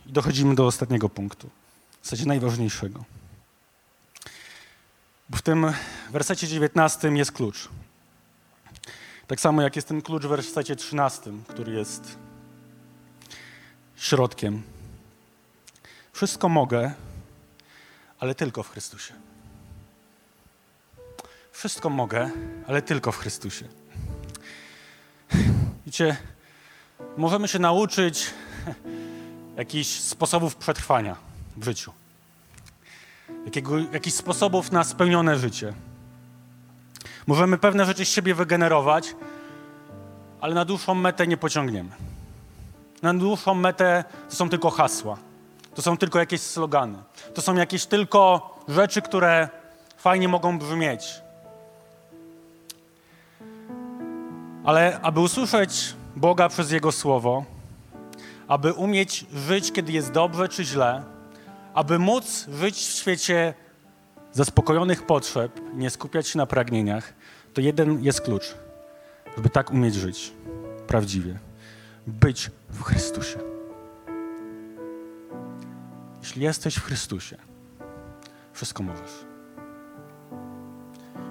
I 0.06 0.12
dochodzimy 0.12 0.54
do 0.54 0.66
ostatniego 0.66 1.08
punktu. 1.08 1.50
W 2.02 2.04
zasadzie 2.04 2.26
najważniejszego. 2.26 3.04
W 5.30 5.42
tym 5.42 5.72
wersecie 6.10 6.48
19 6.48 7.08
jest 7.08 7.32
klucz. 7.32 7.68
Tak 9.26 9.40
samo 9.40 9.62
jak 9.62 9.76
jest 9.76 9.88
ten 9.88 10.02
klucz 10.02 10.22
w 10.22 10.28
wersecie 10.28 10.76
13, 10.76 11.32
który 11.48 11.72
jest 11.72 12.18
środkiem. 13.96 14.62
Wszystko 16.12 16.48
mogę, 16.48 16.92
ale 18.20 18.34
tylko 18.34 18.62
w 18.62 18.70
Chrystusie. 18.70 19.14
Wszystko 21.52 21.90
mogę, 21.90 22.30
ale 22.66 22.82
tylko 22.82 23.12
w 23.12 23.18
Chrystusie. 23.18 23.68
Wiecie, 25.86 26.16
możemy 27.16 27.48
się 27.48 27.58
nauczyć 27.58 28.30
jakichś 29.56 29.88
sposobów 29.88 30.56
przetrwania 30.56 31.16
w 31.56 31.64
życiu. 31.64 31.92
Jakiego, 33.44 33.78
jakichś 33.78 34.16
sposobów 34.16 34.72
na 34.72 34.84
spełnione 34.84 35.38
życie. 35.38 35.72
Możemy 37.26 37.58
pewne 37.58 37.84
rzeczy 37.84 38.04
z 38.04 38.08
siebie 38.08 38.34
wygenerować, 38.34 39.14
ale 40.40 40.54
na 40.54 40.64
dłuższą 40.64 40.94
metę 40.94 41.26
nie 41.26 41.36
pociągniemy. 41.36 41.90
Na 43.02 43.14
dłuższą 43.14 43.54
metę 43.54 44.04
to 44.30 44.36
są 44.36 44.48
tylko 44.48 44.70
hasła. 44.70 45.16
To 45.74 45.82
są 45.82 45.96
tylko 45.96 46.18
jakieś 46.18 46.40
slogany. 46.40 46.98
To 47.34 47.42
są 47.42 47.54
jakieś 47.54 47.86
tylko 47.86 48.50
rzeczy, 48.68 49.02
które 49.02 49.48
fajnie 49.96 50.28
mogą 50.28 50.58
brzmieć. 50.58 51.22
Ale 54.64 55.00
aby 55.02 55.20
usłyszeć 55.20 55.94
Boga 56.16 56.48
przez 56.48 56.70
Jego 56.70 56.92
Słowo, 56.92 57.44
aby 58.48 58.72
umieć 58.72 59.26
żyć, 59.34 59.72
kiedy 59.72 59.92
jest 59.92 60.12
dobrze 60.12 60.48
czy 60.48 60.64
źle, 60.64 61.02
aby 61.74 61.98
móc 61.98 62.46
żyć 62.48 62.76
w 62.76 62.96
świecie 62.98 63.54
zaspokojonych 64.36 65.02
potrzeb, 65.02 65.60
nie 65.74 65.90
skupiać 65.90 66.28
się 66.28 66.38
na 66.38 66.46
pragnieniach, 66.46 67.14
to 67.54 67.60
jeden 67.60 68.04
jest 68.04 68.20
klucz, 68.20 68.54
żeby 69.36 69.50
tak 69.50 69.70
umieć 69.70 69.94
żyć 69.94 70.32
prawdziwie. 70.86 71.38
Być 72.06 72.50
w 72.70 72.82
Chrystusie. 72.82 73.38
Jeśli 76.22 76.42
jesteś 76.42 76.76
w 76.76 76.84
Chrystusie, 76.84 77.36
wszystko 78.52 78.82
możesz. 78.82 79.24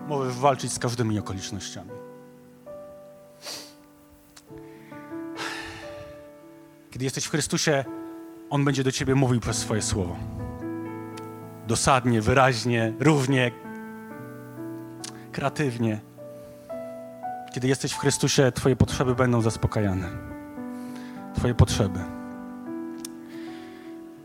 Możesz 0.07 0.33
walczyć 0.33 0.73
z 0.73 0.79
każdymi 0.79 1.19
okolicznościami. 1.19 1.91
Kiedy 6.91 7.05
jesteś 7.05 7.25
w 7.25 7.31
Chrystusie, 7.31 7.85
On 8.49 8.65
będzie 8.65 8.83
do 8.83 8.91
ciebie 8.91 9.15
mówił 9.15 9.39
przez 9.39 9.57
swoje 9.57 9.81
słowo 9.81 10.44
dosadnie, 11.67 12.21
wyraźnie, 12.21 12.93
równie. 12.99 13.51
kreatywnie. 15.31 16.01
Kiedy 17.53 17.67
jesteś 17.67 17.91
w 17.91 17.97
Chrystusie, 17.97 18.51
Twoje 18.51 18.75
potrzeby 18.75 19.15
będą 19.15 19.41
zaspokajane. 19.41 20.09
Twoje 21.35 21.53
potrzeby. 21.53 21.99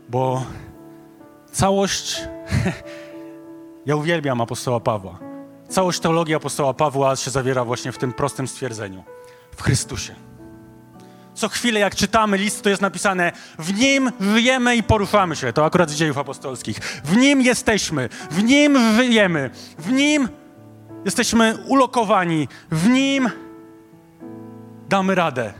Bo 0.09 0.45
całość, 1.51 2.21
ja 3.85 3.95
uwielbiam 3.95 4.41
apostoła 4.41 4.79
Pawła. 4.79 5.19
Całość 5.69 5.99
teologii 5.99 6.35
apostoła 6.35 6.73
Pawła 6.73 7.15
się 7.15 7.31
zawiera 7.31 7.65
właśnie 7.65 7.91
w 7.91 7.97
tym 7.97 8.13
prostym 8.13 8.47
stwierdzeniu. 8.47 9.03
W 9.55 9.61
Chrystusie. 9.63 10.15
Co 11.33 11.49
chwilę, 11.49 11.79
jak 11.79 11.95
czytamy 11.95 12.37
list, 12.37 12.61
to 12.61 12.69
jest 12.69 12.81
napisane: 12.81 13.31
W 13.59 13.73
nim 13.73 14.11
żyjemy 14.19 14.75
i 14.75 14.83
poruszamy 14.83 15.35
się. 15.35 15.53
To 15.53 15.65
akurat 15.65 15.89
z 15.89 15.95
dziejów 15.95 16.17
apostolskich. 16.17 16.79
W 17.03 17.17
nim 17.17 17.41
jesteśmy, 17.41 18.09
w 18.31 18.43
nim 18.43 18.95
żyjemy, 18.95 19.49
w 19.77 19.91
nim 19.91 20.29
jesteśmy 21.05 21.57
ulokowani, 21.67 22.47
w 22.71 22.89
nim 22.89 23.29
damy 24.89 25.15
radę. 25.15 25.53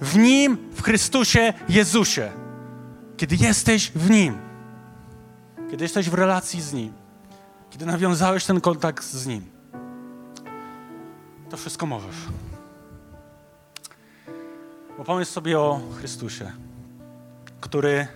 W 0.00 0.16
nim, 0.16 0.58
w 0.72 0.82
Chrystusie 0.82 1.52
Jezusie. 1.68 2.32
Kiedy 3.16 3.36
jesteś 3.36 3.90
w 3.94 4.10
nim, 4.10 4.38
kiedy 5.70 5.84
jesteś 5.84 6.10
w 6.10 6.14
relacji 6.14 6.62
z 6.62 6.72
nim, 6.72 6.92
kiedy 7.70 7.86
nawiązałeś 7.86 8.44
ten 8.44 8.60
kontakt 8.60 9.04
z 9.04 9.26
nim, 9.26 9.44
to 11.50 11.56
wszystko 11.56 11.86
możesz. 11.86 12.16
Bo 14.98 15.04
pomyśl 15.04 15.30
sobie 15.30 15.58
o 15.58 15.80
Chrystusie, 15.98 16.52
który 17.60 18.06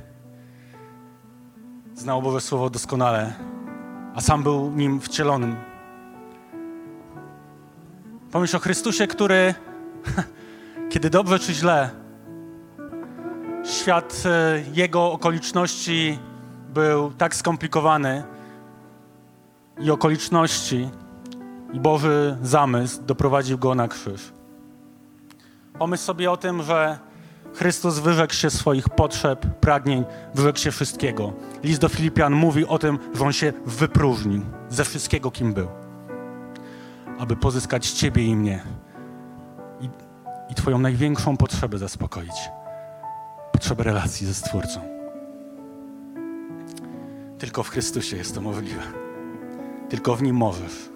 znał 1.95 2.23
Boże 2.23 2.41
Słowo 2.41 2.71
doskonale, 2.71 3.33
a 4.15 4.21
sam 4.21 4.43
był 4.43 4.71
nim 4.71 5.01
wcielonym. 5.01 5.57
Pomyśl 8.33 8.57
o 8.57 8.61
Chrystusie, 8.61 9.07
który, 9.07 9.55
kiedy 10.93 11.11
dobrze 11.11 11.39
czy 11.39 11.55
źle, 11.55 11.91
świat 13.65 14.23
e, 14.27 14.63
jego 14.73 15.13
okoliczności 15.13 16.19
był 16.75 17.11
tak 17.11 17.35
skomplikowany 17.35 18.23
i 19.81 19.91
okoliczności 19.91 20.91
i 21.73 21.81
Boży 21.81 22.37
zamysł 22.43 23.03
doprowadził 23.03 23.59
go 23.59 23.75
na 23.75 23.89
krzyż. 23.89 24.42
Pomyśl 25.83 26.03
sobie 26.03 26.31
o 26.31 26.37
tym, 26.37 26.63
że 26.63 26.99
Chrystus 27.55 27.99
wyrzekł 27.99 28.35
się 28.35 28.51
swoich 28.51 28.89
potrzeb, 28.89 29.47
pragnień, 29.61 30.05
wyrzekł 30.35 30.59
się 30.59 30.71
wszystkiego. 30.71 31.33
List 31.63 31.81
do 31.81 31.89
Filipian 31.89 32.33
mówi 32.33 32.67
o 32.67 32.79
tym, 32.79 32.99
że 33.15 33.25
on 33.25 33.33
się 33.33 33.53
wypróżnił 33.67 34.43
ze 34.69 34.85
wszystkiego, 34.85 35.31
kim 35.31 35.55
był, 35.55 35.69
aby 37.19 37.37
pozyskać 37.37 37.91
Ciebie 37.91 38.27
i 38.27 38.37
mnie 38.37 38.63
i, 39.81 39.89
i 40.53 40.55
Twoją 40.55 40.79
największą 40.79 41.37
potrzebę 41.37 41.79
zaspokoić 41.79 42.51
potrzebę 43.53 43.85
relacji 43.85 44.27
ze 44.27 44.35
Stwórcą. 44.35 44.81
Tylko 47.39 47.63
w 47.63 47.69
Chrystusie 47.69 48.17
jest 48.17 48.35
to 48.35 48.41
możliwe. 48.41 48.83
Tylko 49.89 50.17
w 50.17 50.23
Nim 50.23 50.37
możesz. 50.37 50.92